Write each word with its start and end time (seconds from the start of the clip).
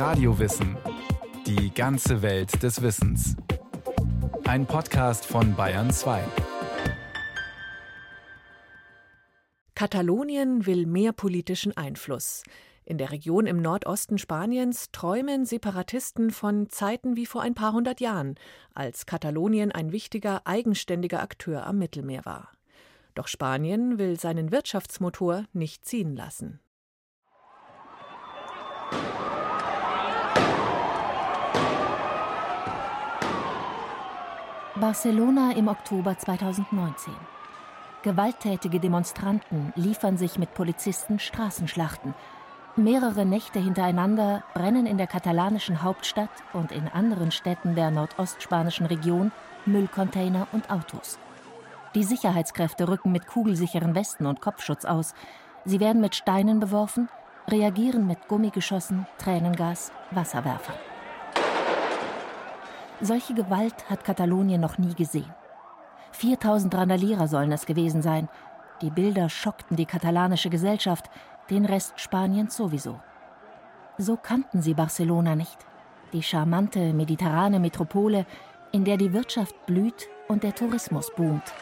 Radiowissen. 0.00 0.78
Die 1.46 1.74
ganze 1.74 2.22
Welt 2.22 2.62
des 2.62 2.80
Wissens. 2.80 3.36
Ein 4.44 4.64
Podcast 4.64 5.26
von 5.26 5.54
Bayern 5.54 5.90
2. 5.90 6.24
Katalonien 9.74 10.64
will 10.64 10.86
mehr 10.86 11.12
politischen 11.12 11.76
Einfluss. 11.76 12.44
In 12.86 12.96
der 12.96 13.10
Region 13.10 13.44
im 13.44 13.60
Nordosten 13.60 14.16
Spaniens 14.16 14.90
träumen 14.90 15.44
Separatisten 15.44 16.30
von 16.30 16.70
Zeiten 16.70 17.16
wie 17.16 17.26
vor 17.26 17.42
ein 17.42 17.54
paar 17.54 17.74
hundert 17.74 18.00
Jahren, 18.00 18.36
als 18.72 19.04
Katalonien 19.04 19.70
ein 19.70 19.92
wichtiger, 19.92 20.46
eigenständiger 20.46 21.20
Akteur 21.20 21.66
am 21.66 21.76
Mittelmeer 21.76 22.24
war. 22.24 22.52
Doch 23.14 23.28
Spanien 23.28 23.98
will 23.98 24.18
seinen 24.18 24.50
Wirtschaftsmotor 24.50 25.44
nicht 25.52 25.84
ziehen 25.84 26.16
lassen. 26.16 26.58
Barcelona 34.80 35.52
im 35.52 35.68
Oktober 35.68 36.16
2019. 36.16 37.12
Gewalttätige 38.02 38.80
Demonstranten 38.80 39.74
liefern 39.76 40.16
sich 40.16 40.38
mit 40.38 40.54
Polizisten 40.54 41.18
Straßenschlachten. 41.18 42.14
Mehrere 42.76 43.26
Nächte 43.26 43.58
hintereinander 43.58 44.42
brennen 44.54 44.86
in 44.86 44.96
der 44.96 45.06
katalanischen 45.06 45.82
Hauptstadt 45.82 46.30
und 46.54 46.72
in 46.72 46.88
anderen 46.88 47.30
Städten 47.30 47.74
der 47.74 47.90
nordostspanischen 47.90 48.86
Region 48.86 49.32
Müllcontainer 49.66 50.48
und 50.52 50.70
Autos. 50.70 51.18
Die 51.94 52.04
Sicherheitskräfte 52.04 52.88
rücken 52.88 53.12
mit 53.12 53.26
kugelsicheren 53.26 53.94
Westen 53.94 54.24
und 54.24 54.40
Kopfschutz 54.40 54.86
aus. 54.86 55.12
Sie 55.66 55.80
werden 55.80 56.00
mit 56.00 56.14
Steinen 56.14 56.58
beworfen, 56.58 57.10
reagieren 57.48 58.06
mit 58.06 58.28
Gummigeschossen, 58.28 59.06
Tränengas, 59.18 59.92
Wasserwerfern. 60.10 60.89
Solche 63.02 63.32
Gewalt 63.32 63.88
hat 63.88 64.04
Katalonien 64.04 64.60
noch 64.60 64.76
nie 64.76 64.94
gesehen. 64.94 65.32
4000 66.12 66.74
Randalierer 66.74 67.28
sollen 67.28 67.50
es 67.52 67.64
gewesen 67.64 68.02
sein. 68.02 68.28
Die 68.82 68.90
Bilder 68.90 69.30
schockten 69.30 69.76
die 69.76 69.86
katalanische 69.86 70.50
Gesellschaft, 70.50 71.10
den 71.48 71.64
Rest 71.64 71.98
Spaniens 71.98 72.56
sowieso. 72.56 73.00
So 73.96 74.16
kannten 74.16 74.60
sie 74.60 74.74
Barcelona 74.74 75.34
nicht. 75.34 75.58
Die 76.12 76.22
charmante 76.22 76.92
mediterrane 76.92 77.58
Metropole, 77.58 78.26
in 78.72 78.84
der 78.84 78.98
die 78.98 79.12
Wirtschaft 79.14 79.54
blüht 79.64 80.08
und 80.28 80.42
der 80.42 80.54
Tourismus 80.54 81.10
boomt. 81.14 81.54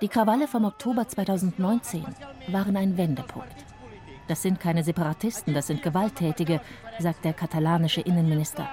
Die 0.00 0.08
Krawalle 0.08 0.48
vom 0.48 0.64
Oktober 0.64 1.06
2019 1.06 2.04
waren 2.48 2.76
ein 2.76 2.96
Wendepunkt. 2.96 3.71
Das 4.28 4.42
sind 4.42 4.60
keine 4.60 4.84
Separatisten, 4.84 5.54
das 5.54 5.66
sind 5.66 5.82
Gewalttätige, 5.82 6.60
sagt 6.98 7.24
der 7.24 7.32
katalanische 7.32 8.00
Innenminister. 8.00 8.68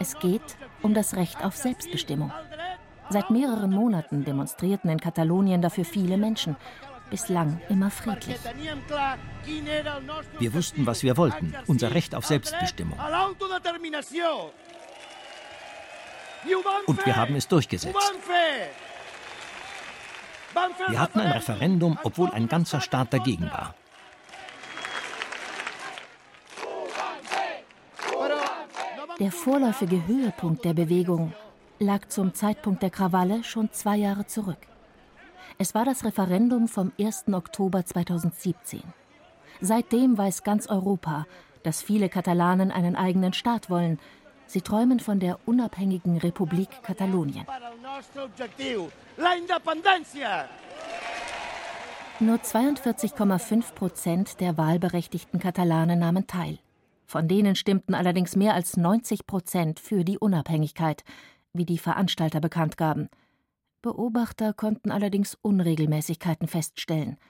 Es 0.00 0.18
geht 0.18 0.56
um 0.82 0.94
das 0.94 1.16
Recht 1.16 1.44
auf 1.44 1.56
Selbstbestimmung. 1.56 2.32
Seit 3.10 3.30
mehreren 3.30 3.70
Monaten 3.70 4.24
demonstrierten 4.24 4.90
in 4.90 4.98
Katalonien 4.98 5.60
dafür 5.60 5.84
viele 5.84 6.16
Menschen, 6.16 6.56
bislang 7.10 7.60
immer 7.68 7.90
friedlich. 7.90 8.38
Wir 10.38 10.54
wussten, 10.54 10.86
was 10.86 11.02
wir 11.02 11.16
wollten, 11.16 11.54
unser 11.66 11.94
Recht 11.94 12.14
auf 12.14 12.26
Selbstbestimmung. 12.26 12.98
Und 16.86 17.06
wir 17.06 17.16
haben 17.16 17.36
es 17.36 17.46
durchgesetzt. 17.48 17.96
Wir 20.88 21.00
hatten 21.00 21.20
ein 21.20 21.32
Referendum, 21.32 21.98
obwohl 22.02 22.30
ein 22.30 22.48
ganzer 22.48 22.80
Staat 22.80 23.12
dagegen 23.12 23.50
war. 23.50 23.74
Der 29.20 29.30
vorläufige 29.30 30.06
Höhepunkt 30.08 30.64
der 30.64 30.74
Bewegung 30.74 31.32
lag 31.78 32.08
zum 32.08 32.34
Zeitpunkt 32.34 32.82
der 32.82 32.90
Krawalle 32.90 33.44
schon 33.44 33.70
zwei 33.70 33.96
Jahre 33.96 34.26
zurück. 34.26 34.58
Es 35.56 35.72
war 35.72 35.84
das 35.84 36.04
Referendum 36.04 36.66
vom 36.66 36.90
1. 36.98 37.26
Oktober 37.32 37.84
2017. 37.84 38.82
Seitdem 39.60 40.18
weiß 40.18 40.42
ganz 40.42 40.66
Europa, 40.66 41.26
dass 41.62 41.80
viele 41.80 42.08
Katalanen 42.08 42.72
einen 42.72 42.96
eigenen 42.96 43.32
Staat 43.32 43.70
wollen, 43.70 44.00
Sie 44.46 44.60
träumen 44.60 45.00
von 45.00 45.20
der 45.20 45.38
unabhängigen 45.46 46.18
Republik 46.18 46.68
Katalonien. 46.82 47.46
Nur 52.20 52.36
42,5 52.36 53.74
Prozent 53.74 54.40
der 54.40 54.58
wahlberechtigten 54.58 55.40
Katalanen 55.40 55.98
nahmen 55.98 56.26
teil. 56.26 56.58
Von 57.06 57.28
denen 57.28 57.54
stimmten 57.54 57.94
allerdings 57.94 58.36
mehr 58.36 58.54
als 58.54 58.76
90 58.76 59.26
Prozent 59.26 59.80
für 59.80 60.04
die 60.04 60.18
Unabhängigkeit, 60.18 61.04
wie 61.52 61.66
die 61.66 61.78
Veranstalter 61.78 62.40
bekannt 62.40 62.76
gaben. 62.76 63.08
Beobachter 63.82 64.52
konnten 64.52 64.90
allerdings 64.90 65.36
Unregelmäßigkeiten 65.42 66.48
feststellen– 66.48 67.16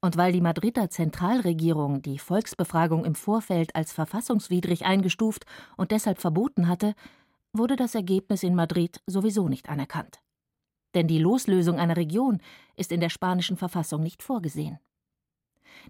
und 0.00 0.16
weil 0.16 0.32
die 0.32 0.40
Madrider 0.40 0.90
Zentralregierung 0.90 2.02
die 2.02 2.18
Volksbefragung 2.18 3.04
im 3.04 3.14
Vorfeld 3.14 3.74
als 3.74 3.92
verfassungswidrig 3.92 4.84
eingestuft 4.84 5.44
und 5.76 5.90
deshalb 5.90 6.18
verboten 6.18 6.68
hatte, 6.68 6.94
wurde 7.52 7.74
das 7.74 7.94
Ergebnis 7.94 8.42
in 8.42 8.54
Madrid 8.54 9.00
sowieso 9.06 9.48
nicht 9.48 9.68
anerkannt. 9.68 10.20
Denn 10.94 11.08
die 11.08 11.18
Loslösung 11.18 11.78
einer 11.78 11.96
Region 11.96 12.40
ist 12.76 12.92
in 12.92 13.00
der 13.00 13.08
spanischen 13.08 13.56
Verfassung 13.56 14.02
nicht 14.02 14.22
vorgesehen. 14.22 14.78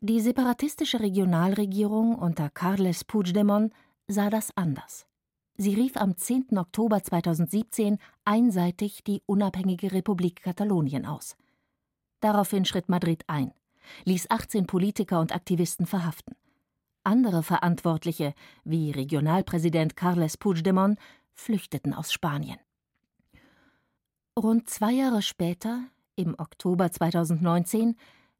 Die 0.00 0.21
separatistische 0.21 1.00
Regionalregierung 1.00 2.15
unter 2.15 2.50
Carles 2.50 3.05
Puigdemont 3.05 3.72
sah 4.06 4.31
das 4.31 4.56
anders. 4.56 5.06
Sie 5.56 5.75
rief 5.75 5.97
am 5.97 6.16
10. 6.16 6.56
Oktober 6.56 7.03
2017 7.03 7.99
einseitig 8.25 9.03
die 9.03 9.22
unabhängige 9.27 9.93
Republik 9.93 10.43
Katalonien 10.43 11.05
aus. 11.05 11.37
Daraufhin 12.21 12.65
schritt 12.65 12.89
Madrid 12.89 13.25
ein 13.27 13.53
ließ 14.05 14.31
18 14.31 14.66
Politiker 14.66 15.21
und 15.21 15.34
Aktivisten 15.34 15.87
verhaften. 15.87 16.37
Andere 17.05 17.43
Verantwortliche, 17.43 18.34
wie 18.65 18.91
Regionalpräsident 18.91 19.97
Carles 19.97 20.37
Puigdemont, 20.37 20.99
flüchteten 21.33 21.95
aus 21.95 22.12
Spanien. 22.12 22.59
Rund 24.39 24.69
zwei 24.69 24.93
Jahre 24.93 25.22
später, 25.22 25.84
im 26.16 26.34
Oktober 26.39 26.91
2019, 26.91 27.97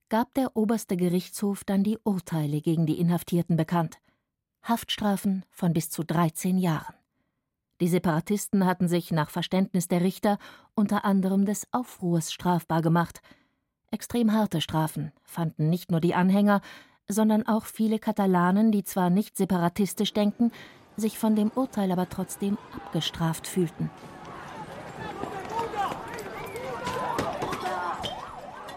gab 0.08 0.34
der 0.34 0.56
oberste 0.56 0.96
Gerichtshof 0.96 1.64
dann 1.64 1.84
die 1.84 1.98
Urteile 2.04 2.60
gegen 2.60 2.86
die 2.86 2.98
Inhaftierten 2.98 3.56
bekannt. 3.56 3.98
Haftstrafen 4.62 5.44
von 5.50 5.72
bis 5.72 5.91
zu 5.91 6.04
13 6.04 6.58
Jahren. 6.58 6.94
Die 7.80 7.88
Separatisten 7.88 8.66
hatten 8.66 8.88
sich 8.88 9.12
nach 9.12 9.30
Verständnis 9.30 9.88
der 9.88 10.00
Richter 10.00 10.38
unter 10.74 11.04
anderem 11.04 11.44
des 11.44 11.66
Aufruhrs 11.72 12.32
strafbar 12.32 12.82
gemacht– 12.82 13.20
Extrem 13.91 14.32
harte 14.32 14.60
Strafen 14.60 15.12
fanden 15.22 15.70
nicht 15.70 15.91
nur 15.91 16.00
die 16.00 16.14
Anhänger, 16.14 16.60
sondern 17.08 17.46
auch 17.46 17.64
viele 17.64 17.98
Katalanen, 17.98 18.70
die 18.70 18.84
zwar 18.84 19.08
nicht 19.08 19.36
separatistisch 19.36 20.12
denken, 20.12 20.52
sich 20.96 21.19
von 21.19 21.34
dem 21.36 21.50
Urteil 21.54 21.90
aber 21.90 22.08
trotzdem 22.08 22.58
abgestraft 22.75 23.46
fühlten. 23.46 23.90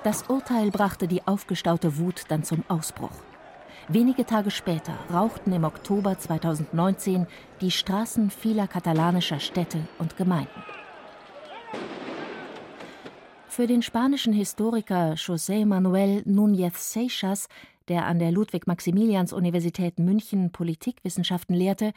Das 0.03 0.23
Urteil 0.29 0.71
brachte 0.71 1.07
die 1.07 1.27
aufgestaute 1.27 1.99
Wut 1.99 2.23
dann 2.29 2.43
zum 2.43 2.63
Ausbruch. 2.67 3.11
Wenige 3.87 4.25
Tage 4.25 4.49
später 4.49 4.93
rauchten 5.13 5.53
im 5.53 5.63
Oktober 5.63 6.17
2019 6.17 7.27
die 7.61 7.69
Straßen 7.69 8.31
vieler 8.31 8.67
katalanischer 8.67 9.39
Städte 9.39 9.87
und 9.99 10.17
Gemeinden. 10.17 10.63
Für 13.47 13.67
den 13.67 13.83
spanischen 13.83 14.33
Historiker 14.33 15.13
José 15.13 15.67
Manuel 15.67 16.23
Núñez 16.25 16.77
Seixas, 16.77 17.47
der 17.87 18.05
an 18.05 18.17
der 18.17 18.31
Ludwig-Maximilians-Universität 18.31 19.99
München 19.99 20.51
Politikwissenschaften 20.51 21.53
lehrte, 21.53 21.91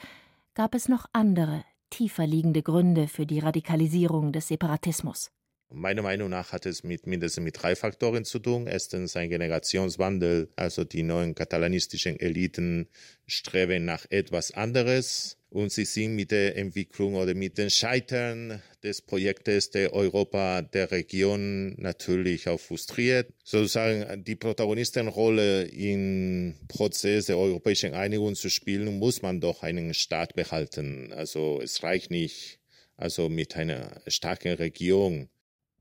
gab 0.55 0.75
es 0.75 0.89
noch 0.89 1.07
andere, 1.13 1.65
tiefer 1.89 2.27
liegende 2.27 2.63
Gründe 2.63 3.09
für 3.09 3.25
die 3.25 3.39
Radikalisierung 3.39 4.33
des 4.33 4.49
Separatismus. 4.49 5.31
Meiner 5.75 6.03
Meinung 6.03 6.31
nach 6.31 6.53
hat 6.53 6.67
es 6.67 6.85
mit 6.85 7.07
mindestens 7.07 7.43
mit 7.45 7.61
drei 7.61 7.75
Faktoren 7.75 8.25
zu 8.25 8.39
tun. 8.39 8.67
Erstens 8.67 9.17
ein 9.17 9.29
Generationswandel, 9.29 10.49
also 10.57 10.85
die 10.85 11.03
neuen 11.03 11.35
katalanistischen 11.35 12.19
Eliten 12.19 12.89
streben 13.27 13.85
nach 13.85 14.07
etwas 14.11 14.53
anderes 14.53 15.37
und 15.55 15.71
sie 15.71 15.85
sind 15.85 16.17
mit 16.17 16.33
der 16.33 16.57
Entwicklung 16.57 17.15
oder 17.15 17.35
mit 17.35 17.59
dem 17.59 17.71
Scheitern 17.71 18.61
des 18.83 19.03
Projektes 19.03 19.71
der 19.71 19.93
Europa 19.93 20.63
der 20.63 20.91
Region 20.91 21.75
natürlich 21.81 22.49
auch 22.49 22.59
frustriert. 22.59 23.33
Sozusagen 23.45 24.25
die 24.25 24.35
Protagonistenrolle 24.35 25.65
im 25.67 26.55
Prozess 26.67 27.27
der 27.27 27.39
europäischen 27.39 27.95
Einigung 27.95 28.35
zu 28.35 28.51
spielen, 28.51 28.99
muss 28.99 29.23
man 29.23 29.41
doch 29.41 29.63
einen 29.63 29.95
Staat 29.95 30.35
behalten. 30.35 31.13
Also 31.13 31.61
es 31.63 31.85
reicht 31.85 32.11
nicht, 32.11 32.59
also 32.97 33.29
mit 33.29 33.57
einer 33.57 34.01
starken 34.09 34.55
Regierung. 34.55 35.29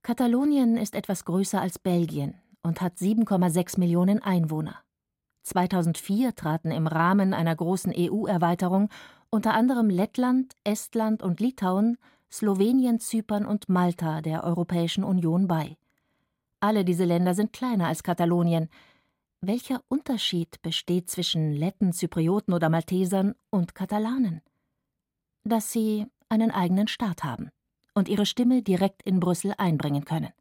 Katalonien 0.03 0.75
ist 0.75 0.95
etwas 0.95 1.23
größer 1.23 1.61
als 1.61 1.79
Belgien 1.79 2.35
und 2.61 2.81
hat 2.81 2.97
7,6 2.97 3.79
Millionen 3.79 4.21
Einwohner. 4.21 4.75
2004 5.43 6.35
traten 6.35 6.71
im 6.71 6.87
Rahmen 6.87 7.33
einer 7.33 7.55
großen 7.55 7.93
EU-Erweiterung 7.95 8.89
unter 9.29 9.53
anderem 9.53 9.89
Lettland, 9.89 10.55
Estland 10.65 11.23
und 11.23 11.39
Litauen, 11.39 11.97
Slowenien, 12.29 12.99
Zypern 12.99 13.45
und 13.45 13.69
Malta 13.69 14.21
der 14.21 14.43
Europäischen 14.43 15.05
Union 15.05 15.47
bei. 15.47 15.77
Alle 16.59 16.83
diese 16.83 17.05
Länder 17.05 17.33
sind 17.33 17.53
kleiner 17.53 17.87
als 17.87 18.03
Katalonien. 18.03 18.67
Welcher 19.39 19.81
Unterschied 19.87 20.61
besteht 20.61 21.09
zwischen 21.09 21.53
Letten, 21.53 21.93
Zyprioten 21.93 22.53
oder 22.53 22.67
Maltesern 22.67 23.35
und 23.49 23.73
Katalanen? 23.73 24.41
Dass 25.45 25.71
sie 25.71 26.07
einen 26.27 26.51
eigenen 26.51 26.89
Staat 26.89 27.23
haben 27.23 27.51
und 27.93 28.09
ihre 28.09 28.25
Stimme 28.25 28.61
direkt 28.61 29.03
in 29.03 29.19
Brüssel 29.19 29.53
einbringen 29.57 30.05
können, 30.05 30.31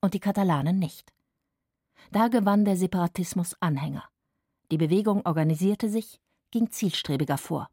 und 0.00 0.14
die 0.14 0.20
Katalanen 0.20 0.78
nicht. 0.78 1.12
Da 2.10 2.28
gewann 2.28 2.64
der 2.64 2.76
Separatismus 2.76 3.56
Anhänger. 3.60 4.04
Die 4.70 4.78
Bewegung 4.78 5.24
organisierte 5.24 5.88
sich, 5.88 6.20
ging 6.50 6.70
zielstrebiger 6.70 7.38
vor. 7.38 7.68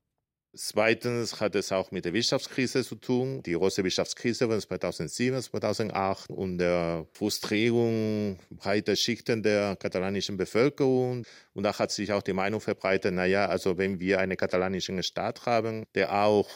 Zweitens 0.54 1.40
hat 1.40 1.56
es 1.56 1.72
auch 1.72 1.92
mit 1.92 2.04
der 2.04 2.14
Wirtschaftskrise 2.14 2.84
zu 2.84 2.96
tun, 2.96 3.42
die 3.44 3.54
große 3.54 3.86
Wirtschaftskrise 3.86 4.50
von 4.50 4.60
2007, 4.60 5.42
2008 5.42 6.30
und 6.30 6.58
der 6.58 7.08
Frustrierung 7.14 8.38
breiter 8.50 8.98
Schichten 8.98 9.42
der 9.44 9.78
katalanischen 9.78 10.36
Bevölkerung. 10.36 11.24
Und 11.54 11.64
da 11.64 11.80
hat 11.80 11.92
sich 11.92 12.12
auch 12.12 12.22
die 12.22 12.34
Meinung 12.34 12.60
verbreitet, 12.60 13.14
naja, 13.14 13.46
also 13.46 13.78
wenn 13.78 14.02
wir 14.02 14.20
einen 14.20 14.36
katalanischen 14.36 15.02
Staat 15.04 15.46
haben, 15.46 15.86
der 15.96 16.22
auch 16.22 16.50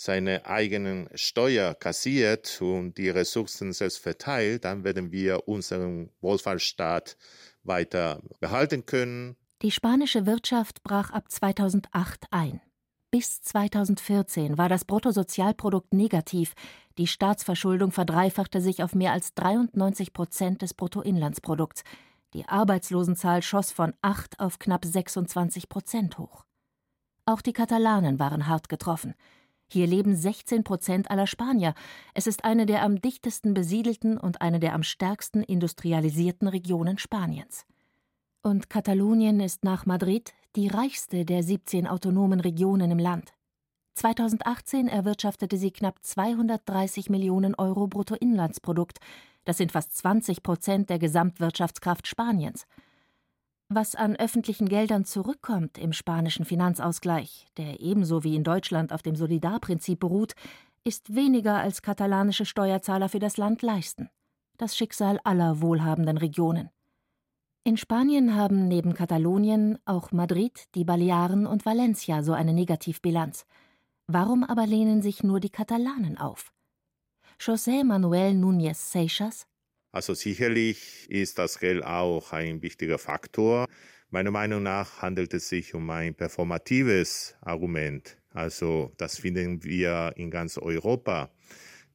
seine 0.00 0.46
eigenen 0.46 1.10
Steuer 1.14 1.74
kassiert 1.74 2.62
und 2.62 2.96
die 2.96 3.10
Ressourcen 3.10 3.74
selbst 3.74 3.98
verteilt, 3.98 4.64
dann 4.64 4.82
werden 4.82 5.12
wir 5.12 5.46
unseren 5.46 6.08
Wohlfahrtsstaat 6.22 7.18
weiter 7.64 8.22
behalten 8.40 8.86
können. 8.86 9.36
Die 9.60 9.70
spanische 9.70 10.24
Wirtschaft 10.24 10.82
brach 10.84 11.10
ab 11.10 11.30
2008 11.30 12.28
ein. 12.30 12.62
Bis 13.10 13.42
2014 13.42 14.56
war 14.56 14.70
das 14.70 14.86
Bruttosozialprodukt 14.86 15.92
negativ. 15.92 16.54
Die 16.96 17.06
Staatsverschuldung 17.06 17.92
verdreifachte 17.92 18.62
sich 18.62 18.82
auf 18.82 18.94
mehr 18.94 19.12
als 19.12 19.34
93 19.34 20.14
Prozent 20.14 20.62
des 20.62 20.72
Bruttoinlandsprodukts. 20.72 21.82
Die 22.32 22.46
Arbeitslosenzahl 22.46 23.42
schoss 23.42 23.70
von 23.70 23.92
8 24.00 24.40
auf 24.40 24.58
knapp 24.58 24.86
26 24.86 25.68
Prozent 25.68 26.16
hoch. 26.16 26.46
Auch 27.26 27.42
die 27.42 27.52
Katalanen 27.52 28.18
waren 28.18 28.46
hart 28.46 28.70
getroffen. 28.70 29.14
Hier 29.72 29.86
leben 29.86 30.16
16 30.16 30.64
Prozent 30.64 31.10
aller 31.12 31.28
Spanier. 31.28 31.74
Es 32.12 32.26
ist 32.26 32.44
eine 32.44 32.66
der 32.66 32.82
am 32.82 33.00
dichtesten 33.00 33.54
besiedelten 33.54 34.18
und 34.18 34.40
eine 34.42 34.58
der 34.58 34.74
am 34.74 34.82
stärksten 34.82 35.44
industrialisierten 35.44 36.48
Regionen 36.48 36.98
Spaniens. 36.98 37.66
Und 38.42 38.68
Katalonien 38.68 39.38
ist 39.38 39.62
nach 39.62 39.86
Madrid 39.86 40.34
die 40.56 40.66
reichste 40.66 41.24
der 41.24 41.44
17 41.44 41.86
autonomen 41.86 42.40
Regionen 42.40 42.90
im 42.90 42.98
Land. 42.98 43.32
2018 43.94 44.88
erwirtschaftete 44.88 45.56
sie 45.56 45.70
knapp 45.70 46.02
230 46.02 47.08
Millionen 47.08 47.54
Euro 47.54 47.86
Bruttoinlandsprodukt. 47.86 48.98
Das 49.44 49.58
sind 49.58 49.70
fast 49.70 49.96
20 49.96 50.42
Prozent 50.42 50.90
der 50.90 50.98
Gesamtwirtschaftskraft 50.98 52.08
Spaniens. 52.08 52.66
Was 53.72 53.94
an 53.94 54.16
öffentlichen 54.16 54.68
Geldern 54.68 55.04
zurückkommt 55.04 55.78
im 55.78 55.92
spanischen 55.92 56.44
Finanzausgleich, 56.44 57.46
der 57.56 57.78
ebenso 57.78 58.24
wie 58.24 58.34
in 58.34 58.42
Deutschland 58.42 58.92
auf 58.92 59.02
dem 59.02 59.14
Solidarprinzip 59.14 60.00
beruht, 60.00 60.34
ist 60.82 61.14
weniger 61.14 61.58
als 61.58 61.80
katalanische 61.80 62.46
Steuerzahler 62.46 63.08
für 63.08 63.20
das 63.20 63.36
Land 63.36 63.62
leisten. 63.62 64.10
Das 64.56 64.76
Schicksal 64.76 65.20
aller 65.22 65.60
wohlhabenden 65.62 66.18
Regionen. 66.18 66.70
In 67.62 67.76
Spanien 67.76 68.34
haben 68.34 68.66
neben 68.66 68.92
Katalonien 68.92 69.78
auch 69.84 70.10
Madrid, 70.10 70.64
die 70.74 70.84
Balearen 70.84 71.46
und 71.46 71.64
Valencia 71.64 72.24
so 72.24 72.32
eine 72.32 72.52
Negativbilanz. 72.52 73.46
Warum 74.08 74.42
aber 74.42 74.66
lehnen 74.66 75.00
sich 75.00 75.22
nur 75.22 75.38
die 75.38 75.50
Katalanen 75.50 76.18
auf? 76.18 76.52
José 77.38 77.84
Manuel 77.84 78.32
Núñez 78.32 78.90
Seixas 78.90 79.46
Also 79.92 80.14
sicherlich 80.14 81.10
ist 81.10 81.38
das 81.38 81.58
Geld 81.58 81.84
auch 81.84 82.32
ein 82.32 82.62
wichtiger 82.62 82.98
Faktor. 82.98 83.66
Meiner 84.10 84.30
Meinung 84.30 84.62
nach 84.62 85.02
handelt 85.02 85.34
es 85.34 85.48
sich 85.48 85.74
um 85.74 85.88
ein 85.90 86.14
performatives 86.14 87.36
Argument. 87.40 88.16
Also 88.32 88.92
das 88.96 89.18
finden 89.18 89.64
wir 89.64 90.12
in 90.16 90.30
ganz 90.30 90.58
Europa, 90.58 91.30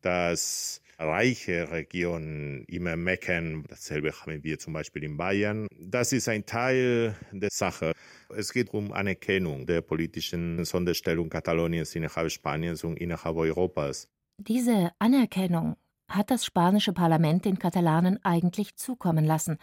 dass 0.02 0.82
reiche 0.98 1.72
Regionen 1.72 2.66
immer 2.66 2.96
meckern. 2.96 3.66
Dasselbe 3.68 4.12
haben 4.12 4.44
wir 4.44 4.60
zum 4.60 4.74
Beispiel 4.74 5.04
in 5.04 5.18
Bayern. 5.18 5.68
Das 5.80 6.12
ist 6.14 6.30
ein 6.30 6.46
Teil 6.46 7.16
der 7.32 7.50
Sache. 7.52 7.94
Es 8.36 8.52
geht 8.52 8.74
um 8.74 8.92
Anerkennung 8.92 9.66
der 9.66 9.82
politischen 9.82 10.64
Sonderstellung 10.66 11.30
Kataloniens 11.30 11.96
innerhalb 11.96 12.32
Spaniens 12.32 12.84
und 12.84 12.98
innerhalb 12.98 13.36
Europas. 13.36 14.08
Diese 14.38 14.92
Anerkennung 15.00 15.78
hat 16.08 16.32
das 16.32 16.46
spanische 16.46 16.94
Parlament 16.94 17.46
den 17.46 17.60
Katalanen 17.60 18.24
eigentlich 18.24 18.76
zukommen 18.76 19.26
lassen, 19.26 19.58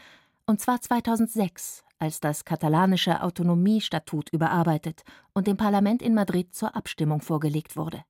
und 0.46 0.60
zwar 0.60 0.80
2006, 0.80 1.84
als 1.98 2.20
das 2.20 2.44
katalanische 2.44 3.22
Autonomiestatut 3.22 4.30
überarbeitet 4.32 5.02
und 5.32 5.46
dem 5.46 5.56
Parlament 5.56 6.02
in 6.02 6.14
Madrid 6.14 6.54
zur 6.54 6.74
Abstimmung 6.74 7.20
vorgelegt 7.20 7.76
wurde. 7.76 8.02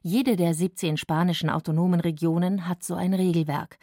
Jede 0.00 0.36
der 0.36 0.54
17 0.54 0.96
spanischen 0.96 1.50
autonomen 1.50 2.00
Regionen 2.00 2.68
hat 2.68 2.82
so 2.82 2.94
ein 2.94 3.12
Regelwerk. 3.12 3.78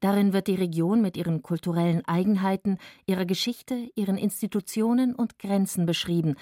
Darin 0.00 0.32
wird 0.32 0.46
die 0.46 0.54
Region 0.54 1.02
mit 1.02 1.16
ihren 1.16 1.42
kulturellen 1.42 2.04
Eigenheiten, 2.06 2.78
ihrer 3.06 3.26
Geschichte, 3.26 3.90
ihren 3.94 4.16
Institutionen 4.16 5.14
und 5.14 5.38
Grenzen 5.38 5.86
beschrieben. 5.86 6.36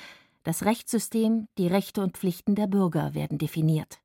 Das 0.45 0.65
Rechtssystem, 0.65 1.49
die 1.59 1.67
Rechte 1.67 2.01
und 2.01 2.17
Pflichten 2.17 2.55
der 2.55 2.69
Bürger 2.69 3.15
werden 3.15 3.37
definiert. 3.39 3.99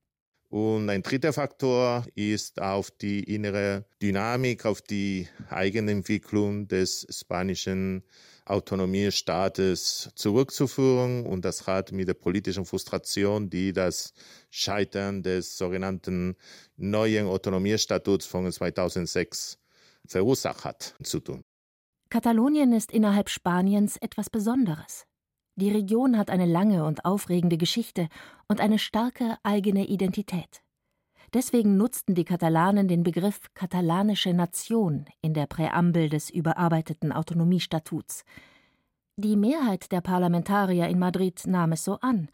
Und 0.53 0.88
ein 0.91 1.01
dritter 1.01 1.33
Faktor 1.33 2.05
ist 2.13 2.61
auf 2.61 2.91
die 2.91 3.23
innere 3.23 3.85
Dynamik, 4.03 4.67
auf 4.67 4.83
die 4.83 5.27
Eigenentwicklung 5.50 6.67
des 6.67 7.07
spanischen 7.09 8.03
Autonomiestaates 8.45 10.11
zurückzuführen. 10.13 11.25
Und 11.25 11.44
das 11.44 11.65
hat 11.65 11.91
mit 11.91 12.07
der 12.07 12.13
politischen 12.13 12.65
Frustration, 12.65 13.50
die 13.50 13.73
das 13.73 14.13
Scheitern 14.51 15.23
des 15.23 15.57
sogenannten 15.57 16.35
neuen 16.77 17.25
Autonomiestatuts 17.25 18.27
von 18.27 18.51
2006 18.51 19.57
verursacht 20.05 20.65
hat, 20.65 20.94
zu 21.01 21.19
tun. 21.19 21.41
Katalonien 22.11 22.74
ist 22.74 22.91
innerhalb 22.91 23.29
Spaniens 23.31 23.98
etwas 23.98 24.29
Besonderes. 24.29 25.07
Die 25.55 25.72
Region 25.72 26.17
hat 26.17 26.31
eine 26.31 26.48
lange 26.48 26.83
und 26.83 27.05
aufregende 27.05 27.57
Geschichte 27.57 28.10
und 28.48 28.60
eine 28.60 28.79
starke 28.79 29.38
eigene 29.43 29.86
Identität. 29.86 30.63
Deswegen 31.33 31.77
nutzten 31.77 32.15
die 32.15 32.25
Katalanen 32.25 32.88
den 32.88 33.03
Begriff 33.03 33.39
katalanische 33.53 34.33
Nation 34.33 35.05
in 35.22 35.33
der 35.33 35.48
Präambel 35.48 36.10
des 36.10 36.29
überarbeiteten 36.29 37.12
Autonomiestatuts. 37.12 38.24
Die 39.15 39.36
Mehrheit 39.36 39.91
der 39.91 40.01
Parlamentarier 40.01 40.88
in 40.88 40.98
Madrid 41.00 41.41
nahm 41.45 41.72
es 41.72 41.83
so 41.83 42.00
an. 42.01 42.29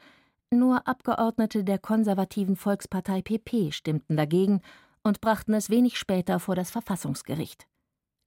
Nur 0.49 0.87
Abgeordnete 0.87 1.63
der 1.63 1.77
konservativen 1.77 2.55
Volkspartei 2.55 3.21
PP 3.21 3.71
stimmten 3.71 4.15
dagegen 4.15 4.61
und 5.03 5.21
brachten 5.21 5.53
es 5.53 5.69
wenig 5.69 5.97
später 5.97 6.39
vor 6.39 6.55
das 6.55 6.71
Verfassungsgericht. 6.71 7.67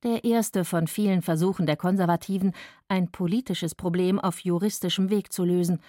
Der 0.02 0.24
erste 0.24 0.64
von 0.64 0.88
vielen 0.88 1.22
Versuchen 1.22 1.64
der 1.64 1.76
Konservativen, 1.76 2.52
ein 2.88 3.12
politisches 3.12 3.76
Problem 3.76 4.18
auf 4.18 4.40
juristischem 4.40 5.10
Weg 5.10 5.32
zu 5.32 5.44
lösen. 5.44 5.80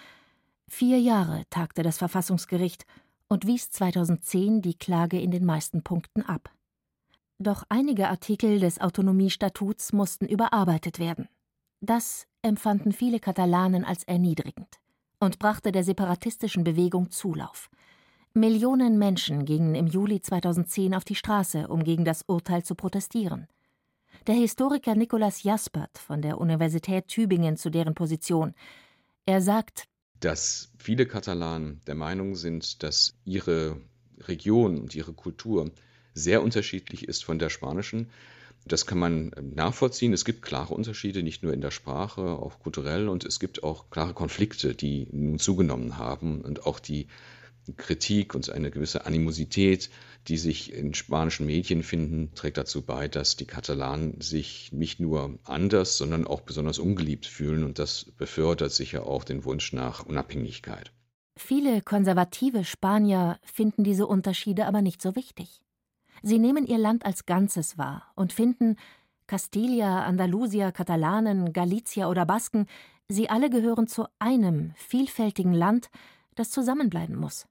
Vier 0.68 1.00
Jahre 1.00 1.42
tagte 1.50 1.82
das 1.82 1.98
Verfassungsgericht 1.98 2.86
und 3.28 3.46
wies 3.46 3.70
2010 3.70 4.62
die 4.62 4.74
Klage 4.74 5.20
in 5.20 5.32
den 5.32 5.44
meisten 5.44 5.82
Punkten 5.82 6.22
ab. 6.22 6.50
Doch 7.40 7.64
einige 7.68 8.08
Artikel 8.08 8.60
des 8.60 8.80
Autonomiestatuts 8.80 9.92
mussten 9.92 10.26
überarbeitet 10.26 11.00
werden. 11.00 11.28
Das 11.80 12.28
empfanden 12.42 12.92
viele 12.92 13.18
Katalanen 13.18 13.84
als 13.84 14.04
erniedrigend 14.04 14.78
und 15.18 15.40
brachte 15.40 15.72
der 15.72 15.82
separatistischen 15.82 16.62
Bewegung 16.62 17.10
Zulauf. 17.10 17.68
Millionen 18.32 18.96
Menschen 18.98 19.44
gingen 19.44 19.74
im 19.74 19.88
Juli 19.88 20.20
2010 20.20 20.94
auf 20.94 21.04
die 21.04 21.14
Straße, 21.16 21.66
um 21.66 21.82
gegen 21.82 22.04
das 22.04 22.22
Urteil 22.28 22.62
zu 22.62 22.76
protestieren. 22.76 23.48
Der 24.26 24.36
Historiker 24.36 24.94
Nikolaus 24.94 25.42
Jaspert 25.42 25.98
von 25.98 26.22
der 26.22 26.38
Universität 26.40 27.08
Tübingen 27.08 27.58
zu 27.58 27.68
deren 27.68 27.94
Position. 27.94 28.54
Er 29.26 29.42
sagt, 29.42 29.84
dass 30.18 30.72
viele 30.78 31.04
Katalanen 31.04 31.82
der 31.86 31.94
Meinung 31.94 32.34
sind, 32.34 32.82
dass 32.82 33.18
ihre 33.26 33.76
Region 34.20 34.80
und 34.80 34.94
ihre 34.94 35.12
Kultur 35.12 35.70
sehr 36.14 36.42
unterschiedlich 36.42 37.06
ist 37.06 37.22
von 37.22 37.38
der 37.38 37.50
spanischen. 37.50 38.08
Das 38.64 38.86
kann 38.86 38.96
man 38.96 39.30
nachvollziehen. 39.54 40.14
Es 40.14 40.24
gibt 40.24 40.40
klare 40.40 40.72
Unterschiede, 40.72 41.22
nicht 41.22 41.42
nur 41.42 41.52
in 41.52 41.60
der 41.60 41.70
Sprache, 41.70 42.22
auch 42.22 42.60
kulturell. 42.60 43.10
Und 43.10 43.26
es 43.26 43.38
gibt 43.38 43.62
auch 43.62 43.90
klare 43.90 44.14
Konflikte, 44.14 44.74
die 44.74 45.06
nun 45.12 45.38
zugenommen 45.38 45.98
haben 45.98 46.40
und 46.40 46.64
auch 46.64 46.80
die 46.80 47.08
Kritik 47.76 48.34
und 48.34 48.50
eine 48.50 48.70
gewisse 48.70 49.06
Animosität, 49.06 49.90
die 50.28 50.36
sich 50.36 50.72
in 50.72 50.94
spanischen 50.94 51.46
Medien 51.46 51.82
finden, 51.82 52.34
trägt 52.34 52.56
dazu 52.56 52.82
bei, 52.82 53.08
dass 53.08 53.36
die 53.36 53.46
Katalanen 53.46 54.20
sich 54.20 54.72
nicht 54.72 55.00
nur 55.00 55.38
anders, 55.44 55.98
sondern 55.98 56.26
auch 56.26 56.40
besonders 56.40 56.78
ungeliebt 56.78 57.26
fühlen 57.26 57.64
und 57.64 57.78
das 57.78 58.06
befördert 58.16 58.72
sicher 58.72 59.06
auch 59.06 59.24
den 59.24 59.44
Wunsch 59.44 59.72
nach 59.72 60.04
Unabhängigkeit. 60.04 60.92
Viele 61.36 61.82
konservative 61.82 62.64
Spanier 62.64 63.38
finden 63.42 63.82
diese 63.82 64.06
Unterschiede 64.06 64.66
aber 64.66 64.82
nicht 64.82 65.02
so 65.02 65.16
wichtig. 65.16 65.60
Sie 66.22 66.38
nehmen 66.38 66.66
ihr 66.66 66.78
Land 66.78 67.04
als 67.04 67.26
Ganzes 67.26 67.76
wahr 67.76 68.12
und 68.14 68.32
finden, 68.32 68.76
Castilla, 69.26 70.04
Andalusia, 70.04 70.70
Katalanen, 70.70 71.52
Galizier 71.52 72.08
oder 72.08 72.24
Basken, 72.24 72.66
sie 73.08 73.28
alle 73.28 73.50
gehören 73.50 73.86
zu 73.86 74.06
einem 74.18 74.72
vielfältigen 74.76 75.52
Land, 75.52 75.90
das 76.34 76.50
zusammenbleiben 76.50 77.16
muss. 77.16 77.46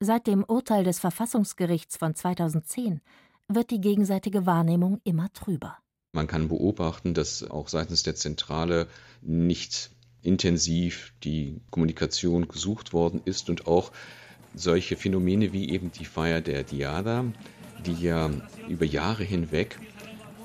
Seit 0.00 0.26
dem 0.26 0.44
Urteil 0.44 0.84
des 0.84 0.98
Verfassungsgerichts 0.98 1.96
von 1.96 2.14
2010 2.14 3.00
wird 3.48 3.70
die 3.70 3.80
gegenseitige 3.80 4.46
Wahrnehmung 4.46 5.00
immer 5.04 5.32
trüber. 5.32 5.78
Man 6.12 6.26
kann 6.26 6.48
beobachten, 6.48 7.14
dass 7.14 7.48
auch 7.48 7.68
seitens 7.68 8.02
der 8.02 8.14
Zentrale 8.14 8.88
nicht 9.22 9.90
intensiv 10.22 11.12
die 11.22 11.60
Kommunikation 11.70 12.48
gesucht 12.48 12.92
worden 12.92 13.20
ist 13.24 13.50
und 13.50 13.66
auch 13.66 13.92
solche 14.54 14.96
Phänomene 14.96 15.52
wie 15.52 15.70
eben 15.70 15.90
die 15.92 16.04
Feier 16.04 16.40
der 16.40 16.62
Diada, 16.62 17.24
die 17.84 17.94
ja 17.94 18.30
über 18.68 18.84
Jahre 18.84 19.24
hinweg 19.24 19.78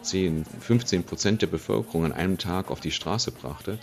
10, 0.02 0.46
15 0.46 1.04
Prozent 1.04 1.42
der 1.42 1.48
Bevölkerung 1.48 2.06
an 2.06 2.14
einem 2.14 2.38
Tag 2.38 2.72
auf 2.72 2.80
die 2.80 2.92
Straße 2.92 3.32
brachte, 3.32 3.80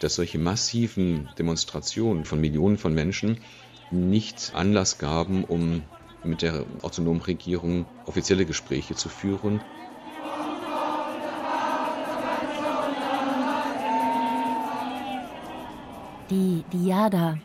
dass 0.00 0.14
solche 0.14 0.38
massiven 0.38 1.28
Demonstrationen 1.38 2.24
von 2.24 2.40
Millionen 2.40 2.78
von 2.78 2.94
Menschen 2.94 3.38
nicht 3.90 4.52
Anlass 4.54 4.98
gaben, 4.98 5.44
um 5.44 5.82
mit 6.22 6.42
der 6.42 6.64
autonomen 6.82 7.22
Regierung 7.22 7.86
offizielle 8.06 8.44
Gespräche 8.44 8.94
zu 8.94 9.08
führen. 9.08 9.60
Die 16.30 16.64
Diada, 16.72 17.38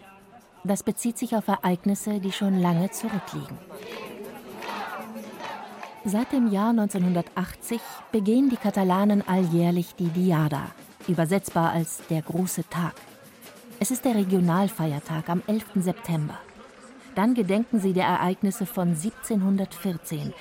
das 0.63 0.83
bezieht 0.83 1.17
sich 1.17 1.35
auf 1.35 1.47
Ereignisse, 1.47 2.19
die 2.19 2.31
schon 2.31 2.59
lange 2.59 2.91
zurückliegen. 2.91 3.57
Seit 6.03 6.31
dem 6.31 6.51
Jahr 6.51 6.69
1980 6.69 7.81
begehen 8.11 8.51
die 8.51 8.57
Katalanen 8.57 9.27
alljährlich 9.27 9.95
die 9.95 10.09
Diada, 10.09 10.67
übersetzbar 11.07 11.71
als 11.71 12.01
der 12.11 12.21
große 12.21 12.69
Tag. 12.69 12.93
Es 13.77 13.91
ist 13.91 14.05
der 14.05 14.15
Regionalfeiertag 14.15 15.29
am 15.29 15.43
11. 15.47 15.65
September. 15.75 16.39
Dann 17.13 17.33
gedenken 17.33 17.79
sie 17.79 17.91
der 17.91 18.05
Ereignisse 18.05 18.65
von 18.65 18.89
1714 18.89 20.33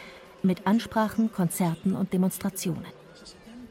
mit 0.43 0.67
Ansprachen, 0.67 1.33
Konzerten 1.33 1.97
und 1.97 2.12
Demonstrationen. 2.12 2.87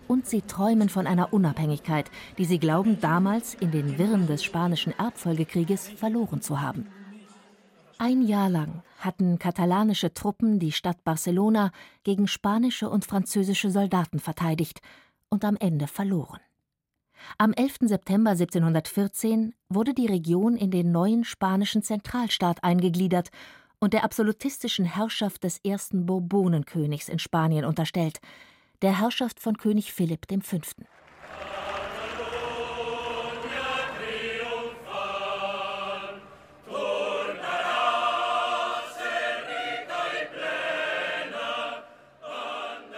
Und 0.08 0.28
sie 0.28 0.42
träumen 0.42 0.90
von 0.90 1.08
einer 1.08 1.32
Unabhängigkeit, 1.32 2.12
die 2.38 2.46
sie 2.46 2.60
glauben 2.60 3.00
damals 3.00 3.54
in 3.54 3.72
den 3.72 3.98
Wirren 3.98 4.28
des 4.28 4.44
spanischen 4.44 4.94
Erbfolgekrieges 5.00 5.88
verloren 5.88 6.42
zu 6.42 6.60
haben. 6.60 6.88
Ein 7.98 8.22
Jahr 8.22 8.50
lang 8.50 8.84
hatten 9.00 9.40
katalanische 9.40 10.14
Truppen 10.14 10.60
die 10.60 10.74
Stadt 10.74 11.04
Barcelona 11.06 11.72
gegen 12.04 12.28
spanische 12.28 12.90
und 12.90 13.06
französische 13.06 13.72
Soldaten 13.72 14.20
verteidigt 14.20 14.82
und 15.30 15.46
am 15.46 15.56
Ende 15.56 15.88
verloren. 15.88 16.40
Am 17.38 17.54
11. 17.54 17.80
September 17.82 18.32
1714 18.32 19.54
wurde 19.70 19.94
die 19.94 20.08
Region 20.08 20.56
in 20.56 20.72
den 20.72 20.92
neuen 20.92 21.24
spanischen 21.24 21.84
Zentralstaat 21.84 22.64
eingegliedert 22.64 23.30
und 23.80 23.94
der 23.94 24.04
absolutistischen 24.04 24.86
Herrschaft 24.86 25.44
des 25.44 25.60
ersten 25.66 26.06
Bourbonenkönigs 26.06 27.10
in 27.10 27.20
Spanien 27.20 27.66
unterstellt, 27.66 28.20
der 28.82 29.00
Herrschaft 29.00 29.40
von 29.40 29.58
König 29.58 29.94
Philipp 29.94 30.26
V. 30.42 30.58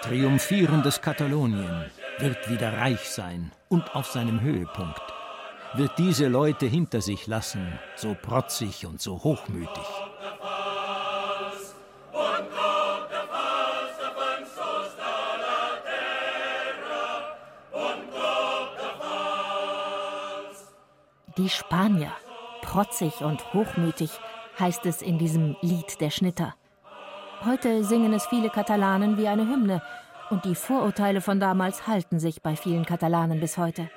Triumphierendes 0.01 1.01
Katalonien 1.01 1.85
wird 2.19 2.49
wieder 2.49 2.77
reich 2.77 3.09
sein 3.09 3.51
und 3.69 3.95
auf 3.95 4.07
seinem 4.07 4.41
Höhepunkt, 4.41 5.01
wird 5.73 5.91
diese 5.97 6.27
Leute 6.27 6.65
hinter 6.65 7.01
sich 7.01 7.27
lassen, 7.27 7.77
so 7.95 8.15
protzig 8.19 8.85
und 8.85 9.01
so 9.01 9.23
hochmütig. 9.23 9.83
Die 21.37 21.49
Spanier, 21.49 22.13
protzig 22.61 23.19
und 23.19 23.53
hochmütig, 23.53 24.09
heißt 24.57 24.85
es 24.85 25.01
in 25.01 25.17
diesem 25.17 25.57
Lied 25.61 25.99
der 25.99 26.09
Schnitter. 26.09 26.55
Heute 27.43 27.83
singen 27.83 28.13
es 28.13 28.25
viele 28.27 28.49
Katalanen 28.49 29.17
wie 29.17 29.27
eine 29.27 29.45
Hymne, 29.45 29.81
und 30.29 30.45
die 30.45 30.55
Vorurteile 30.55 31.21
von 31.21 31.39
damals 31.39 31.87
halten 31.87 32.19
sich 32.19 32.41
bei 32.41 32.55
vielen 32.55 32.85
Katalanen 32.85 33.39
bis 33.39 33.57
heute. 33.57 33.89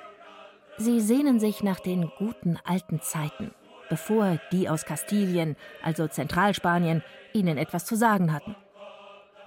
Sie 0.77 1.01
sehnen 1.01 1.39
sich 1.39 1.63
nach 1.63 1.79
den 1.79 2.09
guten 2.17 2.57
alten 2.63 3.01
Zeiten, 3.01 3.51
bevor 3.89 4.39
die 4.51 4.69
aus 4.69 4.85
Kastilien, 4.85 5.55
also 5.83 6.07
Zentralspanien, 6.07 7.03
ihnen 7.33 7.57
etwas 7.57 7.85
zu 7.85 7.95
sagen 7.95 8.31
hatten. 8.33 8.55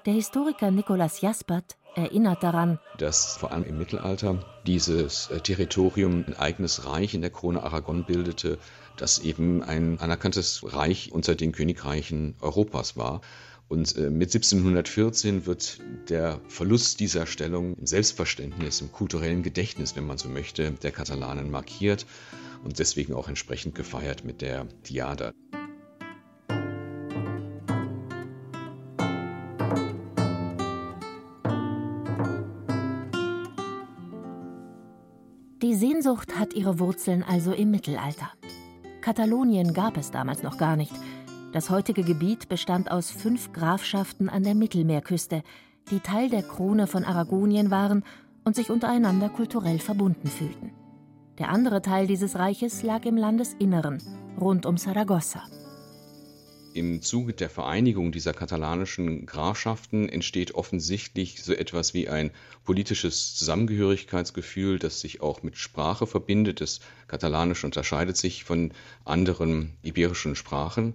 Der 0.05 0.15
Historiker 0.15 0.71
Nicolas 0.71 1.21
Jaspert 1.21 1.77
erinnert 1.95 2.43
daran, 2.43 2.79
dass 2.99 3.37
vor 3.37 3.53
allem 3.53 3.65
im 3.65 3.79
Mittelalter 3.79 4.41
dieses 4.67 5.31
äh, 5.31 5.41
Territorium 5.41 6.25
ein 6.27 6.37
eigenes 6.39 6.87
Reich 6.87 7.15
in 7.15 7.21
der 7.21 7.31
Krone 7.31 7.63
Aragon 7.63 8.05
bildete, 8.05 8.59
das 8.97 9.19
eben 9.19 9.63
ein 9.63 10.01
anerkanntes 10.01 10.75
Reich 10.75 11.13
unter 11.13 11.35
den 11.35 11.53
Königreichen 11.53 12.35
Europas 12.41 12.97
war 12.97 13.21
und 13.73 13.97
äh, 13.97 14.11
mit 14.11 14.35
1714 14.35 15.47
wird 15.47 15.81
der 16.11 16.43
Verlust 16.47 17.01
dieser 17.01 17.25
Stellung 17.25 17.75
im 17.75 17.87
Selbstverständnis, 17.87 18.83
im 18.83 18.93
kulturellen 18.93 19.43
Gedächtnis, 19.43 19.97
wenn 19.97 20.07
man 20.07 20.19
so 20.19 20.29
möchte, 20.29 20.73
der 20.73 20.91
Katalanen 20.91 21.51
markiert 21.51 22.05
und 22.65 22.79
deswegen 22.79 23.15
auch 23.15 23.29
entsprechend 23.29 23.75
gefeiert 23.75 24.27
mit 24.27 24.43
der 24.43 24.67
Diada. 24.87 25.33
Die 35.63 35.75
Sehnsucht 35.75 36.39
hat 36.39 36.53
ihre 36.53 36.79
Wurzeln 36.79 37.23
also 37.23 37.53
im 37.53 37.71
Mittelalter. 37.71 38.33
Katalonien 39.01 39.73
gab 39.73 39.97
es 39.97 40.11
damals 40.11 40.43
noch 40.43 40.59
gar 40.59 40.77
nicht– 40.77 40.93
das 41.53 41.69
heutige 41.69 42.03
Gebiet 42.03 42.49
bestand 42.49 42.91
aus 42.91 43.11
fünf 43.11 43.53
Grafschaften 43.53 44.31
an 44.31 44.43
der 44.43 44.55
Mittelmeerküste, 44.55 45.43
die 45.91 46.01
Teil 46.01 46.31
der 46.31 46.43
Krone 46.43 46.87
von 46.87 47.05
Aragonien 47.05 47.71
waren 47.71 48.05
und 48.45 48.57
sich 48.57 48.71
untereinander 48.71 49.29
kulturell 49.29 49.79
verbunden 49.79 50.29
fühlten. 50.29 50.73
Der 51.39 51.51
andere 51.51 51.83
Teil 51.83 52.07
dieses 52.07 52.37
Reiches 52.37 52.83
lag 52.83 53.05
im 53.05 53.17
Landesinneren, 53.17 54.03
rund 54.41 54.65
um 54.65 54.79
Saragossa. 54.79 55.43
Im 56.75 57.03
Zuge 57.03 57.35
der 57.35 57.51
Vereinigung 57.51 58.13
dieser 58.13 58.33
katalanischen 58.33 59.27
Grafschaften 59.27 60.09
entsteht 60.09 60.55
offensichtlich 60.55 61.43
so 61.43 61.53
etwas 61.53 61.93
wie 61.93 62.09
ein 62.09 62.31
politisches 62.65 63.35
Zusammengehörigkeitsgefühl, 63.35 64.79
das 64.79 65.01
sich 65.01 65.21
auch 65.21 65.43
mit 65.43 65.59
Sprache 65.59 66.07
verbindet. 66.07 66.63
Das 66.63 66.81
Katalanische 67.09 67.67
unterscheidet 67.67 68.17
sich 68.17 68.45
von 68.45 68.73
anderen 69.05 69.75
iberischen 69.83 70.35
Sprachen. 70.35 70.95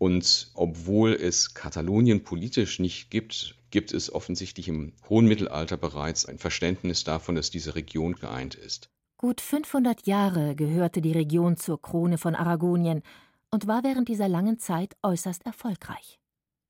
Und 0.00 0.50
obwohl 0.54 1.12
es 1.12 1.52
Katalonien 1.52 2.24
politisch 2.24 2.78
nicht 2.78 3.10
gibt, 3.10 3.54
gibt 3.70 3.92
es 3.92 4.10
offensichtlich 4.10 4.66
im 4.66 4.94
hohen 5.10 5.26
Mittelalter 5.26 5.76
bereits 5.76 6.24
ein 6.24 6.38
Verständnis 6.38 7.04
davon, 7.04 7.34
dass 7.34 7.50
diese 7.50 7.74
Region 7.74 8.14
geeint 8.14 8.54
ist. 8.54 8.88
Gut 9.18 9.42
500 9.42 10.06
Jahre 10.06 10.54
gehörte 10.54 11.02
die 11.02 11.12
Region 11.12 11.58
zur 11.58 11.82
Krone 11.82 12.16
von 12.16 12.34
Aragonien 12.34 13.02
und 13.50 13.66
war 13.66 13.84
während 13.84 14.08
dieser 14.08 14.26
langen 14.26 14.58
Zeit 14.58 14.96
äußerst 15.02 15.44
erfolgreich. 15.44 16.18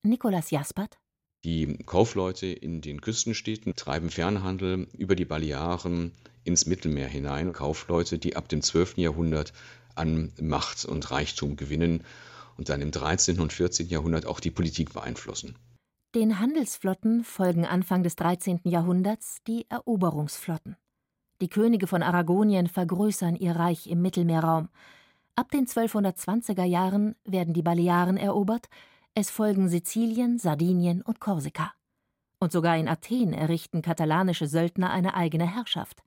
Nicolas 0.02 0.50
Jaspert 0.50 0.98
die 1.44 1.78
Kaufleute 1.86 2.48
in 2.48 2.82
den 2.82 3.00
Küstenstädten 3.00 3.74
treiben 3.74 4.10
Fernhandel 4.10 4.88
über 4.98 5.16
die 5.16 5.24
Balearen 5.24 6.12
ins 6.44 6.66
Mittelmeer 6.66 7.08
hinein. 7.08 7.54
Kaufleute, 7.54 8.18
die 8.18 8.36
ab 8.36 8.50
dem 8.50 8.60
12. 8.60 8.98
Jahrhundert 8.98 9.54
an 9.94 10.32
Macht 10.38 10.84
und 10.84 11.10
Reichtum 11.10 11.56
gewinnen 11.56 12.04
und 12.60 12.68
dann 12.68 12.82
im 12.82 12.90
13. 12.90 13.40
und 13.40 13.54
14. 13.54 13.88
Jahrhundert 13.88 14.26
auch 14.26 14.38
die 14.38 14.50
Politik 14.50 14.92
beeinflussen. 14.92 15.56
Den 16.14 16.40
Handelsflotten 16.40 17.24
folgen 17.24 17.64
Anfang 17.64 18.02
des 18.02 18.16
13. 18.16 18.60
Jahrhunderts 18.64 19.38
die 19.46 19.64
Eroberungsflotten. 19.70 20.76
Die 21.40 21.48
Könige 21.48 21.86
von 21.86 22.02
Aragonien 22.02 22.66
vergrößern 22.66 23.34
ihr 23.34 23.56
Reich 23.56 23.86
im 23.86 24.02
Mittelmeerraum. 24.02 24.68
Ab 25.36 25.50
den 25.50 25.66
1220er 25.66 26.64
Jahren 26.64 27.16
werden 27.24 27.54
die 27.54 27.62
Balearen 27.62 28.18
erobert, 28.18 28.68
es 29.14 29.30
folgen 29.30 29.70
Sizilien, 29.70 30.38
Sardinien 30.38 31.00
und 31.00 31.18
Korsika. 31.18 31.72
Und 32.40 32.52
sogar 32.52 32.76
in 32.76 32.88
Athen 32.88 33.32
errichten 33.32 33.80
katalanische 33.80 34.48
Söldner 34.48 34.90
eine 34.90 35.14
eigene 35.14 35.46
Herrschaft. 35.50 36.02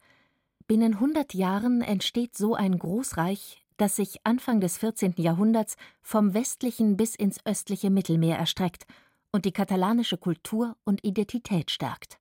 Binnen 0.68 0.94
100 0.94 1.34
Jahren 1.34 1.82
entsteht 1.82 2.38
so 2.38 2.54
ein 2.54 2.78
Großreich, 2.78 3.63
das 3.78 3.96
sich 3.96 4.20
Anfang 4.24 4.62
des 4.62 4.78
14. 4.78 5.16
Jahrhunderts 5.18 5.76
vom 6.02 6.34
westlichen 6.34 6.98
bis 6.98 7.16
ins 7.16 7.46
östliche 7.46 7.90
Mittelmeer 7.90 8.38
erstreckt 8.38 8.86
und 9.32 9.46
die 9.46 9.52
katalanische 9.52 10.18
Kultur 10.18 10.78
und 10.84 11.04
Identität 11.04 11.72
stärkt. 11.72 12.20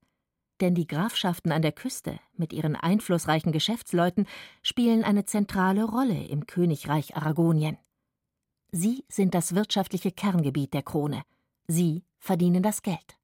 Denn 0.60 0.74
die 0.74 0.86
Grafschaften 0.86 1.52
an 1.52 1.62
der 1.62 1.72
Küste 1.72 2.18
mit 2.36 2.52
ihren 2.52 2.76
einflussreichen 2.76 3.52
Geschäftsleuten 3.52 4.26
spielen 4.62 5.02
eine 5.04 5.24
zentrale 5.24 5.84
Rolle 5.84 6.26
im 6.26 6.46
Königreich 6.46 7.16
Aragonien. 7.16 7.78
Sie 8.70 9.04
sind 9.08 9.34
das 9.34 9.54
wirtschaftliche 9.54 10.12
Kerngebiet 10.12 10.72
der 10.72 10.82
Krone. 10.82 11.22
Sie 11.66 12.04
verdienen 12.18 12.62
das 12.62 12.82
Geld. 12.82 13.18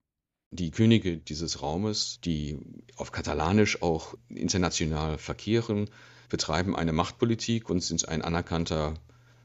Die 0.51 0.71
Könige 0.71 1.19
dieses 1.19 1.63
Raumes, 1.63 2.21
die 2.25 2.59
auf 2.97 3.13
Katalanisch 3.13 3.83
auch 3.83 4.15
international 4.29 5.19
verkehren, 5.19 5.91
betreiben 6.29 6.77
eine 6.77 6.93
Machtpolitik 6.93 7.71
und 7.71 7.83
sind 7.83 8.09
ein 8.09 8.23
anerkannter 8.23 8.95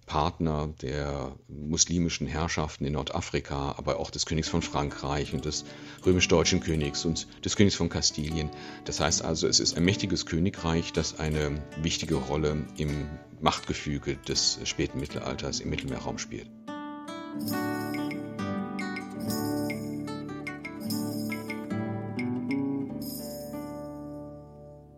Partner 0.05 0.73
der 0.81 1.35
muslimischen 1.47 2.27
Herrschaften 2.27 2.85
in 2.85 2.93
Nordafrika, 2.93 3.75
aber 3.77 3.99
auch 3.99 4.11
des 4.11 4.25
Königs 4.25 4.49
von 4.49 4.61
Frankreich 4.61 5.33
und 5.33 5.45
des 5.45 5.65
römisch-deutschen 6.05 6.59
Königs 6.59 7.05
und 7.05 7.27
des 7.43 7.55
Königs 7.55 7.75
von 7.75 7.89
Kastilien. 7.89 8.49
Das 8.85 8.99
heißt 8.99 9.23
also, 9.23 9.47
es 9.47 9.59
ist 9.59 9.77
ein 9.77 9.85
mächtiges 9.85 10.25
Königreich, 10.25 10.91
das 10.93 11.19
eine 11.19 11.63
wichtige 11.81 12.15
Rolle 12.15 12.65
im 12.77 13.07
Machtgefüge 13.39 14.17
des 14.17 14.59
späten 14.65 14.99
Mittelalters 14.99 15.59
im 15.61 15.69
Mittelmeerraum 15.69 16.17
spielt. 16.17 16.49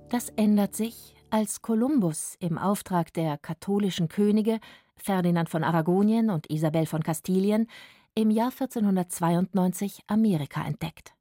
Das 0.09 0.29
ändert 0.37 0.75
sich, 0.75 1.14
als 1.29 1.61
Kolumbus 1.61 2.35
im 2.39 2.57
Auftrag 2.57 3.13
der 3.13 3.37
katholischen 3.37 4.07
Könige 4.07 4.59
Ferdinand 4.95 5.49
von 5.49 5.63
Aragonien 5.63 6.29
und 6.29 6.49
Isabel 6.49 6.85
von 6.85 7.03
Kastilien 7.03 7.67
im 8.15 8.29
Jahr 8.31 8.51
1492 8.51 10.01
Amerika 10.07 10.65
entdeckt. 10.65 11.13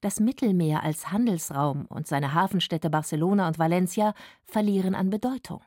Das 0.00 0.20
Mittelmeer 0.20 0.82
als 0.82 1.10
Handelsraum 1.10 1.86
und 1.86 2.06
seine 2.06 2.32
Hafenstädte 2.32 2.88
Barcelona 2.88 3.48
und 3.48 3.58
Valencia 3.58 4.14
verlieren 4.44 4.94
an 4.94 5.10
Bedeutung. 5.10 5.60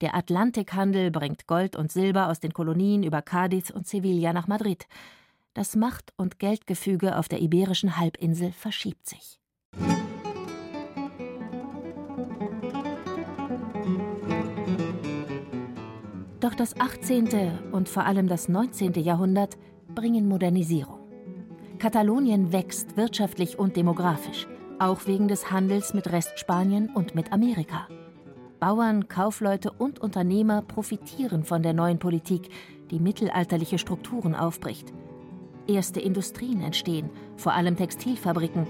Der 0.00 0.14
Atlantikhandel 0.14 1.10
bringt 1.10 1.46
Gold 1.46 1.76
und 1.76 1.90
Silber 1.90 2.28
aus 2.28 2.40
den 2.40 2.52
Kolonien 2.52 3.02
über 3.02 3.20
Cádiz 3.20 3.72
und 3.72 3.86
Sevilla 3.86 4.32
nach 4.32 4.48
Madrid. 4.48 4.86
Das 5.54 5.76
Macht- 5.76 6.12
und 6.16 6.38
Geldgefüge 6.38 7.16
auf 7.18 7.28
der 7.28 7.40
iberischen 7.40 7.96
Halbinsel 7.96 8.52
verschiebt 8.52 9.08
sich. 9.08 9.38
Doch 16.42 16.56
das 16.56 16.74
18. 16.80 17.28
und 17.70 17.88
vor 17.88 18.04
allem 18.04 18.26
das 18.26 18.48
19. 18.48 18.94
Jahrhundert 18.94 19.56
bringen 19.94 20.26
Modernisierung. 20.26 20.98
Katalonien 21.78 22.52
wächst 22.52 22.96
wirtschaftlich 22.96 23.60
und 23.60 23.76
demografisch, 23.76 24.48
auch 24.80 25.06
wegen 25.06 25.28
des 25.28 25.52
Handels 25.52 25.94
mit 25.94 26.10
Restspanien 26.10 26.90
und 26.92 27.14
mit 27.14 27.32
Amerika. 27.32 27.86
Bauern, 28.58 29.06
Kaufleute 29.06 29.70
und 29.70 30.00
Unternehmer 30.00 30.62
profitieren 30.62 31.44
von 31.44 31.62
der 31.62 31.74
neuen 31.74 32.00
Politik, 32.00 32.48
die 32.90 32.98
mittelalterliche 32.98 33.78
Strukturen 33.78 34.34
aufbricht. 34.34 34.92
Erste 35.68 36.00
Industrien 36.00 36.60
entstehen, 36.60 37.08
vor 37.36 37.52
allem 37.52 37.76
Textilfabriken. 37.76 38.66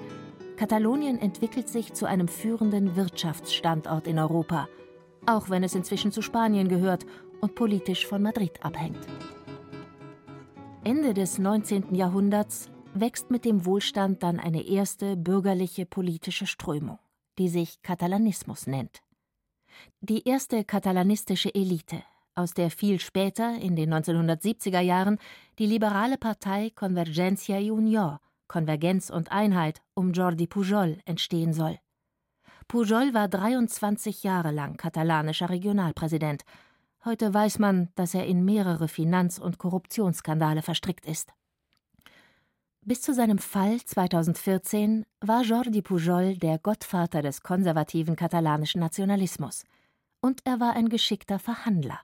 Katalonien 0.59 1.19
entwickelt 1.19 1.71
sich 1.71 1.95
zu 1.95 2.05
einem 2.05 2.29
führenden 2.29 2.97
Wirtschaftsstandort 2.97 4.07
in 4.07 4.19
Europa, 4.19 4.69
auch 5.27 5.51
wenn 5.51 5.63
es 5.63 5.75
inzwischen 5.75 6.13
zu 6.13 6.23
Spanien 6.23 6.69
gehört 6.69 7.07
und 7.41 7.55
politisch 7.55 8.07
von 8.07 8.23
Madrid 8.23 8.65
abhängt. 8.65 9.07
Ende 10.85 11.15
des 11.15 11.39
19. 11.39 11.95
Jahrhunderts 11.95 12.71
wächst 12.95 13.31
mit 13.31 13.45
dem 13.45 13.65
Wohlstand 13.65 14.23
dann 14.23 14.41
eine 14.41 14.67
erste 14.67 15.17
bürgerliche 15.17 15.87
politische 15.87 16.47
Strömung, 16.47 16.99
die 17.39 17.49
sich 17.49 17.83
Katalanismus 17.83 18.67
nennt. 18.67 19.01
Die 20.01 20.27
erste 20.29 20.65
katalanistische 20.65 21.55
Elite, 21.55 22.03
aus 22.35 22.55
der 22.55 22.71
viel 22.71 23.01
später, 23.01 23.57
in 23.61 23.77
den 23.77 23.93
1970er 23.93 24.81
Jahren, 24.81 25.19
die 25.59 25.67
liberale 25.67 26.19
Partei 26.19 26.71
Convergencia 26.75 27.59
y 27.59 27.71
Unió, 27.71 28.19
Konvergenz 28.49 29.09
und 29.11 29.33
Einheit, 29.33 29.83
um 29.95 30.13
Jordi 30.13 30.47
Pujol 30.47 30.99
entstehen 31.05 31.53
soll. 31.53 31.79
Pujol 32.69 33.15
war 33.15 33.29
23 33.29 34.23
Jahre 34.23 34.51
lang 34.51 34.77
katalanischer 34.77 35.51
Regionalpräsident 35.51 36.45
Heute 37.05 37.35
weiß 37.35 37.59
man, 37.59 37.89
dass 37.97 38.15
er 38.15 38.27
in 38.27 38.45
mehrere 38.45 38.87
Finanz- 38.87 39.39
und 39.39 39.59
Korruptionsskandale 39.59 40.63
verstrickt 40.63 41.05
ist. 41.05 41.33
Bis 42.83 43.03
zu 43.03 43.13
seinem 43.13 43.39
Fall 43.39 43.81
2014 43.81 45.05
war 45.21 45.43
Jordi 45.43 45.83
Pujol 45.83 46.37
der 46.37 46.59
Gottvater 46.59 47.21
des 47.21 47.43
konservativen 47.43 48.15
katalanischen 48.15 48.81
Nationalismus. 48.81 49.65
Und 50.21 50.43
er 50.45 50.61
war 50.61 50.75
ein 50.75 50.89
geschickter 50.89 51.41
Verhandler. 51.41 51.99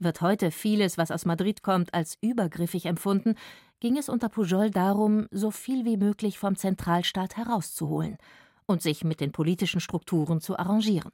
Wird 0.00 0.20
heute 0.20 0.50
vieles, 0.50 0.98
was 0.98 1.12
aus 1.12 1.26
Madrid 1.26 1.62
kommt, 1.62 1.94
als 1.94 2.18
übergriffig 2.20 2.86
empfunden, 2.86 3.36
ging 3.78 3.96
es 3.96 4.08
unter 4.08 4.28
Pujol 4.28 4.70
darum, 4.70 5.28
so 5.30 5.52
viel 5.52 5.84
wie 5.84 5.96
möglich 5.96 6.40
vom 6.40 6.56
Zentralstaat 6.56 7.36
herauszuholen 7.36 8.18
und 8.66 8.82
sich 8.82 9.04
mit 9.04 9.20
den 9.20 9.32
politischen 9.32 9.80
Strukturen 9.80 10.40
zu 10.40 10.58
arrangieren. 10.58 11.12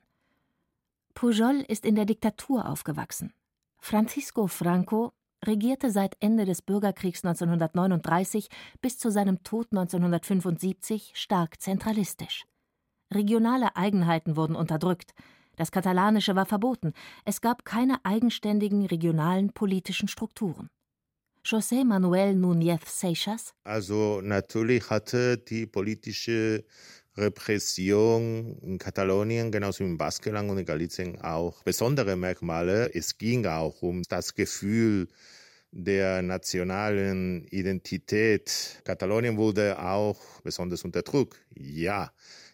Pujol 1.15 1.65
ist 1.69 1.85
in 1.85 1.97
der 1.97 2.05
Diktatur 2.05 2.69
aufgewachsen. 2.69 3.33
Francisco 3.79 4.47
Franco 4.47 5.13
regierte 5.45 5.91
seit 5.91 6.17
Ende 6.21 6.45
des 6.45 6.63
Bürgerkriegs 6.63 7.25
1939 7.25 8.49
bis 8.81 8.99
zu 8.99 9.11
seinem 9.11 9.43
Tod 9.43 9.69
1975 9.71 11.13
stark 11.15 11.61
zentralistisch. 11.61 12.45
Regionale 13.13 13.75
Eigenheiten 13.77 14.37
wurden 14.37 14.55
unterdrückt, 14.55 15.15
das 15.57 15.73
Katalanische 15.73 16.37
war 16.37 16.47
verboten, 16.47 16.95
es 17.25 17.41
gab 17.41 17.65
keine 17.65 18.05
eigenständigen 18.05 18.87
regionalen 18.87 19.53
politischen 19.53 20.09
Strukturen. 20.09 20.71
José 21.45 21.85
Manuel 21.85 22.35
Núñez 22.35 22.81
Seixas. 22.87 23.55
Also 23.65 24.21
natürlich 24.23 24.91
hatte 24.91 25.39
die 25.39 25.67
politische 25.67 26.65
Repression 27.17 28.57
in 28.63 28.79
Katalonien, 28.79 29.51
genauso 29.51 29.81
wie 29.85 29.89
im 29.89 29.99
Baskenland 29.99 30.51
und 30.51 30.59
in 30.59 30.65
Galizien 30.65 31.21
auch 31.21 31.63
besondere 31.65 32.17
Merkmale. 32.17 32.91
Es 32.95 33.19
ging 33.19 33.47
auch 33.47 33.83
um 33.83 34.03
das 34.09 34.35
Gefühl 34.35 35.09
der 35.73 36.23
nationalen 36.23 37.45
Identität. 37.49 38.81
Katalonien 38.85 39.37
wurde 39.37 39.79
auch 39.81 40.41
besonders 40.43 40.85
unter 40.85 41.03
Druck, 41.03 41.37
ja, 41.55 42.13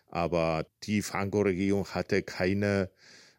aber 0.09 0.67
die 0.85 1.03
Franco-Regierung 1.03 1.87
hatte 1.87 2.23
keine 2.23 2.91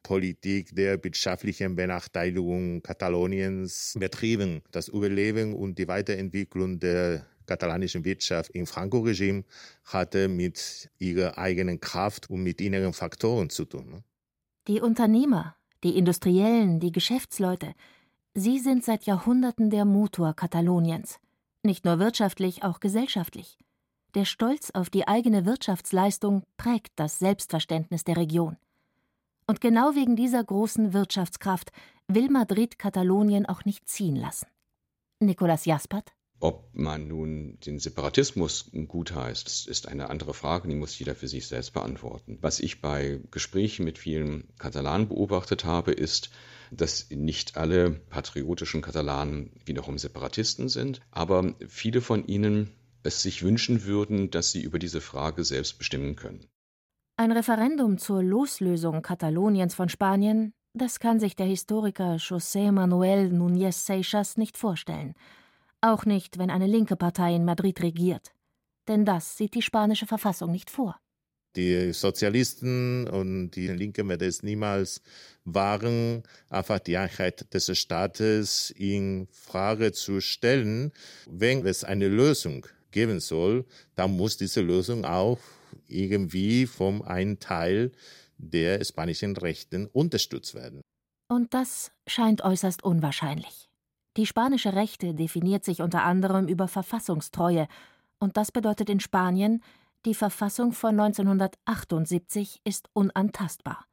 Politik 0.03 0.73
der 0.73 1.03
wirtschaftlichen 1.03 1.75
Benachteiligung 1.75 2.81
Kataloniens 2.81 3.95
betrieben. 3.99 4.61
Das 4.71 4.87
Überleben 4.87 5.53
und 5.53 5.77
die 5.77 5.87
Weiterentwicklung 5.87 6.79
der 6.79 7.25
katalanischen 7.47 8.05
Wirtschaft 8.05 8.51
im 8.51 8.67
Franco-Regime 8.67 9.43
hatte 9.85 10.27
mit 10.27 10.89
ihrer 10.99 11.37
eigenen 11.37 11.79
Kraft 11.79 12.29
und 12.29 12.43
mit 12.43 12.61
inneren 12.61 12.93
Faktoren 12.93 13.49
zu 13.49 13.65
tun. 13.65 13.89
Ne? 13.89 14.03
Die 14.67 14.81
Unternehmer, 14.81 15.55
die 15.83 15.97
Industriellen, 15.97 16.79
die 16.79 16.91
Geschäftsleute, 16.91 17.73
sie 18.35 18.59
sind 18.59 18.83
seit 18.83 19.05
Jahrhunderten 19.05 19.69
der 19.69 19.85
Motor 19.85 20.33
Kataloniens. 20.33 21.19
Nicht 21.63 21.85
nur 21.85 21.99
wirtschaftlich, 21.99 22.63
auch 22.63 22.79
gesellschaftlich. 22.79 23.57
Der 24.13 24.25
Stolz 24.25 24.71
auf 24.71 24.89
die 24.89 25.07
eigene 25.07 25.45
Wirtschaftsleistung 25.45 26.43
prägt 26.57 26.93
das 26.95 27.19
Selbstverständnis 27.19 28.03
der 28.03 28.17
Region. 28.17 28.57
Und 29.47 29.61
genau 29.61 29.95
wegen 29.95 30.15
dieser 30.15 30.43
großen 30.43 30.91
Wirtschaftskraft 30.93 31.71
will 32.07 32.29
Madrid 32.29 32.77
Katalonien 32.77 33.45
auch 33.45 33.63
nicht 33.63 33.87
ziehen 33.87 34.15
lassen. 34.15 34.47
Nicolas 35.19 35.65
Jaspert 35.65 36.16
ob 36.39 36.69
man 36.73 37.07
nun 37.07 37.57
den 37.65 37.79
Separatismus 37.79 38.69
gut 38.87 39.13
heißt, 39.13 39.67
ist 39.67 39.87
eine 39.87 40.09
andere 40.09 40.33
Frage, 40.33 40.67
die 40.67 40.75
muss 40.75 40.97
jeder 40.99 41.15
für 41.15 41.27
sich 41.27 41.47
selbst 41.47 41.73
beantworten. 41.73 42.37
Was 42.41 42.59
ich 42.59 42.81
bei 42.81 43.19
Gesprächen 43.31 43.85
mit 43.85 43.97
vielen 43.97 44.47
Katalanen 44.57 45.07
beobachtet 45.07 45.65
habe, 45.65 45.91
ist, 45.91 46.29
dass 46.71 47.09
nicht 47.09 47.57
alle 47.57 47.91
patriotischen 47.91 48.81
Katalanen 48.81 49.51
wiederum 49.65 49.97
Separatisten 49.97 50.69
sind, 50.69 51.01
aber 51.11 51.55
viele 51.67 52.01
von 52.01 52.27
ihnen 52.27 52.71
es 53.03 53.21
sich 53.21 53.41
wünschen 53.43 53.85
würden, 53.85 54.29
dass 54.31 54.51
sie 54.51 54.61
über 54.61 54.79
diese 54.79 55.01
Frage 55.01 55.43
selbst 55.43 55.77
bestimmen 55.77 56.15
können. 56.15 56.45
Ein 57.15 57.31
Referendum 57.31 57.97
zur 57.97 58.21
Loslösung 58.21 59.01
Kataloniens 59.01 59.73
von 59.73 59.89
Spanien 59.89 60.53
Das 60.73 60.99
kann 60.99 61.19
sich 61.19 61.35
der 61.35 61.47
Historiker 61.47 62.17
José 62.17 62.71
Manuel 62.71 63.31
Núñez 63.31 63.85
Seixas 63.85 64.37
nicht 64.37 64.57
vorstellen. 64.57 65.15
Auch 65.81 66.05
nicht, 66.05 66.37
wenn 66.37 66.49
eine 66.49 66.67
linke 66.67 66.95
Partei 66.95 67.35
in 67.35 67.45
Madrid 67.45 67.81
regiert. 67.81 68.33
Denn 68.87 69.05
das 69.05 69.37
sieht 69.37 69.53
die 69.53 69.61
spanische 69.61 70.07
Verfassung 70.07 70.51
nicht 70.51 70.69
vor. 70.69 70.99
Die 71.55 71.91
Sozialisten 71.91 73.07
und 73.07 73.51
die 73.51 73.67
Linken 73.67 74.07
werden 74.09 74.27
es 74.27 74.43
niemals 74.43 75.01
wagen, 75.43 76.23
einfach 76.49 76.79
die 76.79 76.97
Einheit 76.97 77.51
des 77.53 77.75
Staates 77.77 78.69
in 78.71 79.27
Frage 79.31 79.91
zu 79.91 80.21
stellen. 80.21 80.91
Wenn 81.27 81.65
es 81.65 81.83
eine 81.83 82.07
Lösung 82.07 82.67
geben 82.91 83.19
soll, 83.19 83.65
dann 83.95 84.15
muss 84.15 84.37
diese 84.37 84.61
Lösung 84.61 85.05
auch 85.05 85.39
irgendwie 85.87 86.67
vom 86.67 87.01
einen 87.01 87.39
Teil 87.39 87.91
der 88.37 88.83
spanischen 88.83 89.35
Rechten 89.35 89.87
unterstützt 89.87 90.53
werden. 90.53 90.81
Und 91.27 91.53
das 91.53 91.91
scheint 92.07 92.41
äußerst 92.41 92.83
unwahrscheinlich. 92.83 93.66
Die 94.17 94.25
spanische 94.25 94.73
Rechte 94.73 95.13
definiert 95.13 95.63
sich 95.63 95.81
unter 95.81 96.03
anderem 96.03 96.47
über 96.47 96.67
Verfassungstreue, 96.67 97.67
und 98.19 98.35
das 98.35 98.51
bedeutet 98.51 98.89
in 98.89 98.99
Spanien, 98.99 99.61
die 100.05 100.15
Verfassung 100.15 100.71
von 100.71 100.99
1978 100.99 102.61
ist 102.63 102.89
unantastbar. 102.93 103.85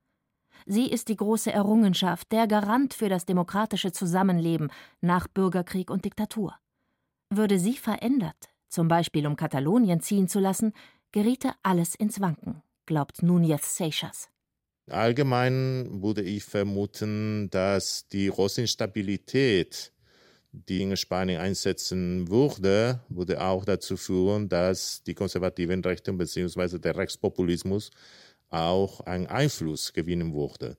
Sie 0.65 0.91
ist 0.91 1.09
die 1.09 1.17
große 1.17 1.53
Errungenschaft, 1.53 2.33
der 2.33 2.47
Garant 2.47 2.95
für 2.95 3.11
das 3.11 3.27
demokratische 3.27 3.93
Zusammenleben 3.93 4.71
nach 5.03 5.29
Bürgerkrieg 5.29 5.91
und 5.91 6.07
Diktatur. 6.07 6.55
Würde 7.29 7.59
sie 7.59 7.77
verändert, 7.77 8.49
zum 8.71 8.89
Beispiel 8.89 9.27
um 9.27 9.37
Katalonien 9.37 10.01
ziehen 10.01 10.29
zu 10.29 10.41
lassen, 10.41 10.73
geriete 11.13 11.53
alles 11.63 11.95
ins 11.95 12.21
Wanken, 12.21 12.63
glaubt 12.87 13.23
Núñez 13.23 13.77
Seixas. 13.77 14.31
Allgemein 14.91 16.03
würde 16.03 16.23
ich 16.23 16.45
vermuten, 16.45 17.49
dass 17.51 18.07
die 18.09 18.29
große 18.29 18.61
Instabilität 18.61 19.94
die 20.69 20.83
in 20.83 20.97
Spanien 20.97 21.41
einsetzen 21.41 22.29
würde, 22.29 23.01
würde 23.09 23.43
auch 23.43 23.65
dazu 23.65 23.97
führen, 23.97 24.49
dass 24.49 25.03
die 25.03 25.15
konservativen 25.15 25.83
Rechten 25.83 26.17
bzw. 26.17 26.79
der 26.79 26.97
Rechtspopulismus 26.97 27.91
auch 28.51 29.01
einen 29.01 29.27
Einfluss 29.27 29.93
gewinnen 29.93 30.33
würde. 30.33 30.77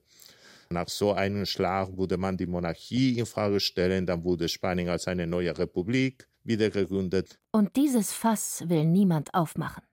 Nach 0.70 0.88
so 0.88 1.12
einem 1.12 1.46
Schlag 1.46 1.96
würde 1.96 2.16
man 2.16 2.36
die 2.36 2.46
Monarchie 2.46 3.18
in 3.18 3.26
Frage 3.26 3.60
stellen, 3.60 4.06
dann 4.06 4.24
wurde 4.24 4.48
Spanien 4.48 4.88
als 4.88 5.06
eine 5.06 5.26
neue 5.26 5.56
Republik 5.56 6.26
wieder 6.42 6.70
gegründet. 6.70 7.38
Und 7.52 7.76
dieses 7.76 8.12
Fass 8.12 8.64
will 8.66 8.84
niemand 8.84 9.34
aufmachen. 9.34 9.84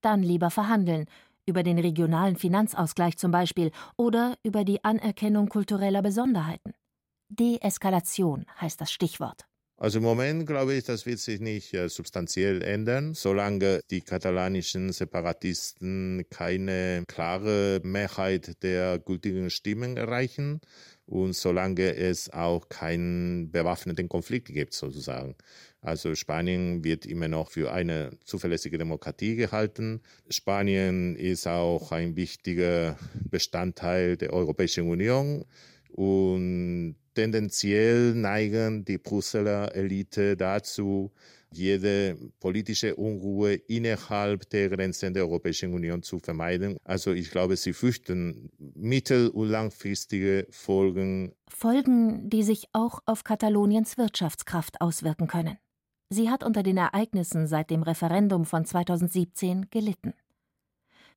Dann 0.00 0.22
lieber 0.22 0.50
verhandeln, 0.50 1.04
über 1.46 1.62
den 1.62 1.78
regionalen 1.78 2.36
Finanzausgleich 2.36 3.18
zum 3.18 3.30
Beispiel 3.30 3.70
oder 3.96 4.36
über 4.42 4.64
die 4.64 4.82
Anerkennung 4.84 5.48
kultureller 5.48 6.02
Besonderheiten. 6.02 6.72
Deeskalation 7.30 8.44
heißt 8.60 8.80
das 8.80 8.90
Stichwort. 8.92 9.46
Also 9.76 9.96
im 9.96 10.04
Moment 10.04 10.46
glaube 10.46 10.74
ich, 10.74 10.84
das 10.84 11.06
wird 11.06 11.20
sich 11.20 11.40
nicht 11.40 11.72
äh, 11.72 11.88
substanziell 11.88 12.60
ändern, 12.60 13.14
solange 13.14 13.80
die 13.90 14.02
katalanischen 14.02 14.92
Separatisten 14.92 16.26
keine 16.28 17.04
klare 17.08 17.80
Mehrheit 17.82 18.62
der 18.62 18.98
gültigen 18.98 19.48
Stimmen 19.48 19.96
erreichen 19.96 20.60
und 21.06 21.34
solange 21.34 21.94
es 21.94 22.30
auch 22.30 22.68
keinen 22.68 23.50
bewaffneten 23.50 24.10
Konflikt 24.10 24.48
gibt 24.48 24.74
sozusagen. 24.74 25.34
Also 25.80 26.14
Spanien 26.14 26.84
wird 26.84 27.06
immer 27.06 27.28
noch 27.28 27.50
für 27.50 27.72
eine 27.72 28.10
zuverlässige 28.26 28.76
Demokratie 28.76 29.34
gehalten. 29.36 30.02
Spanien 30.28 31.16
ist 31.16 31.46
auch 31.46 31.90
ein 31.90 32.16
wichtiger 32.16 32.98
Bestandteil 33.30 34.18
der 34.18 34.34
Europäischen 34.34 34.90
Union 34.90 35.46
und 35.94 36.96
tendenziell 37.14 38.14
neigen 38.14 38.84
die 38.84 38.98
Brüsseler 38.98 39.74
Elite 39.74 40.36
dazu, 40.36 41.12
jede 41.52 42.16
politische 42.38 42.94
Unruhe 42.94 43.54
innerhalb 43.54 44.48
der 44.50 44.68
Grenzen 44.68 45.14
der 45.14 45.24
Europäischen 45.24 45.74
Union 45.74 46.02
zu 46.02 46.18
vermeiden. 46.18 46.76
Also 46.84 47.12
ich 47.12 47.30
glaube, 47.30 47.56
sie 47.56 47.72
fürchten 47.72 48.50
mittel- 48.58 49.28
und 49.28 49.48
langfristige 49.48 50.46
Folgen. 50.50 51.32
Folgen, 51.48 52.30
die 52.30 52.42
sich 52.42 52.68
auch 52.72 53.00
auf 53.06 53.24
Kataloniens 53.24 53.98
Wirtschaftskraft 53.98 54.80
auswirken 54.80 55.26
können. 55.26 55.58
Sie 56.08 56.28
hat 56.28 56.42
unter 56.42 56.62
den 56.62 56.76
Ereignissen 56.76 57.46
seit 57.46 57.70
dem 57.70 57.82
Referendum 57.82 58.44
von 58.44 58.64
2017 58.64 59.70
gelitten. 59.70 60.14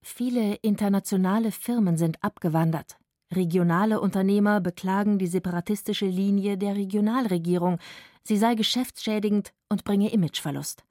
Viele 0.03 0.55
internationale 0.55 1.51
Firmen 1.51 1.97
sind 1.97 2.23
abgewandert, 2.23 2.97
Regionale 3.35 3.99
Unternehmer 3.99 4.61
beklagen 4.61 5.19
die 5.19 5.27
separatistische 5.27 6.05
Linie 6.05 6.57
der 6.57 6.75
Regionalregierung, 6.75 7.79
sie 8.23 8.37
sei 8.37 8.55
geschäftsschädigend 8.55 9.53
und 9.69 9.83
bringe 9.83 10.11
Imageverlust. 10.11 10.83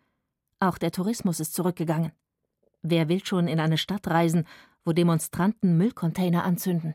Auch 0.60 0.78
der 0.78 0.92
Tourismus 0.92 1.40
ist 1.40 1.54
zurückgegangen. 1.54 2.12
Wer 2.82 3.08
will 3.08 3.24
schon 3.24 3.48
in 3.48 3.60
eine 3.60 3.78
Stadt 3.78 4.06
reisen, 4.08 4.46
wo 4.84 4.92
Demonstranten 4.92 5.76
Müllcontainer 5.76 6.44
anzünden? 6.44 6.94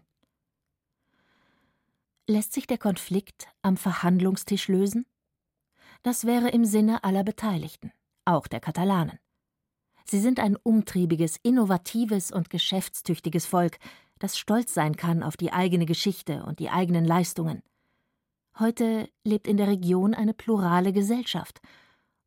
Lässt 2.27 2.53
sich 2.53 2.67
der 2.67 2.77
Konflikt 2.77 3.47
am 3.61 3.77
Verhandlungstisch 3.77 4.67
lösen? 4.67 5.05
Das 6.03 6.25
wäre 6.25 6.49
im 6.49 6.65
Sinne 6.65 7.03
aller 7.03 7.23
Beteiligten, 7.23 7.91
auch 8.25 8.47
der 8.47 8.59
Katalanen. 8.59 9.19
Sie 10.09 10.19
sind 10.19 10.39
ein 10.39 10.55
umtriebiges, 10.55 11.37
innovatives 11.43 12.31
und 12.31 12.49
geschäftstüchtiges 12.49 13.45
Volk, 13.45 13.77
das 14.19 14.37
stolz 14.37 14.73
sein 14.73 14.95
kann 14.95 15.21
auf 15.21 15.35
die 15.35 15.51
eigene 15.51 15.85
Geschichte 15.85 16.43
und 16.43 16.59
die 16.59 16.69
eigenen 16.69 17.05
Leistungen. 17.05 17.61
Heute 18.57 19.09
lebt 19.23 19.47
in 19.47 19.57
der 19.57 19.67
Region 19.67 20.13
eine 20.13 20.33
plurale 20.33 20.93
Gesellschaft, 20.93 21.61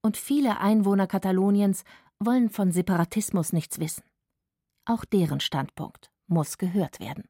und 0.02 0.16
viele 0.16 0.60
Einwohner 0.60 1.06
Kataloniens 1.06 1.84
wollen 2.18 2.48
von 2.48 2.72
Separatismus 2.72 3.52
nichts 3.52 3.80
wissen. 3.80 4.02
Auch 4.84 5.04
deren 5.04 5.40
Standpunkt 5.40 6.10
muss 6.26 6.58
gehört 6.58 7.00
werden. 7.00 7.24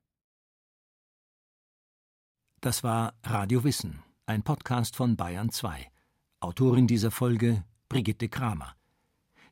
Das 2.60 2.84
war 2.84 3.14
Radio 3.24 3.64
Wissen, 3.64 4.02
ein 4.26 4.42
Podcast 4.42 4.94
von 4.94 5.16
Bayern 5.16 5.50
2. 5.50 5.90
Autorin 6.40 6.86
dieser 6.86 7.10
Folge 7.10 7.64
Brigitte 7.88 8.28
Kramer. 8.28 8.76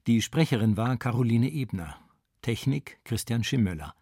Die 0.09 0.23
Sprecherin 0.23 0.79
war 0.79 0.97
Caroline 0.97 1.53
Ebner. 1.53 1.95
Technik 2.41 2.99
Christian 3.05 3.45
Schimmöller. 3.45 3.95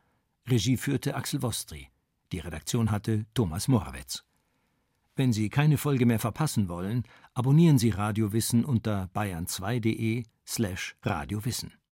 Regie 0.46 0.76
führte 0.76 1.16
Axel 1.16 1.42
Wostri. 1.42 1.88
Die 2.30 2.38
Redaktion 2.38 2.92
hatte 2.92 3.26
Thomas 3.34 3.66
Morawetz. 3.66 4.24
Wenn 5.16 5.32
Sie 5.32 5.48
keine 5.48 5.78
Folge 5.78 6.06
mehr 6.06 6.20
verpassen 6.20 6.68
wollen, 6.68 7.02
abonnieren 7.34 7.78
Sie 7.78 7.90
Radio 7.90 8.32
Wissen 8.32 8.64
unter 8.64 9.10
bayern2.de 9.16 10.22
slash 10.46 10.94
radiowissen. 11.02 11.72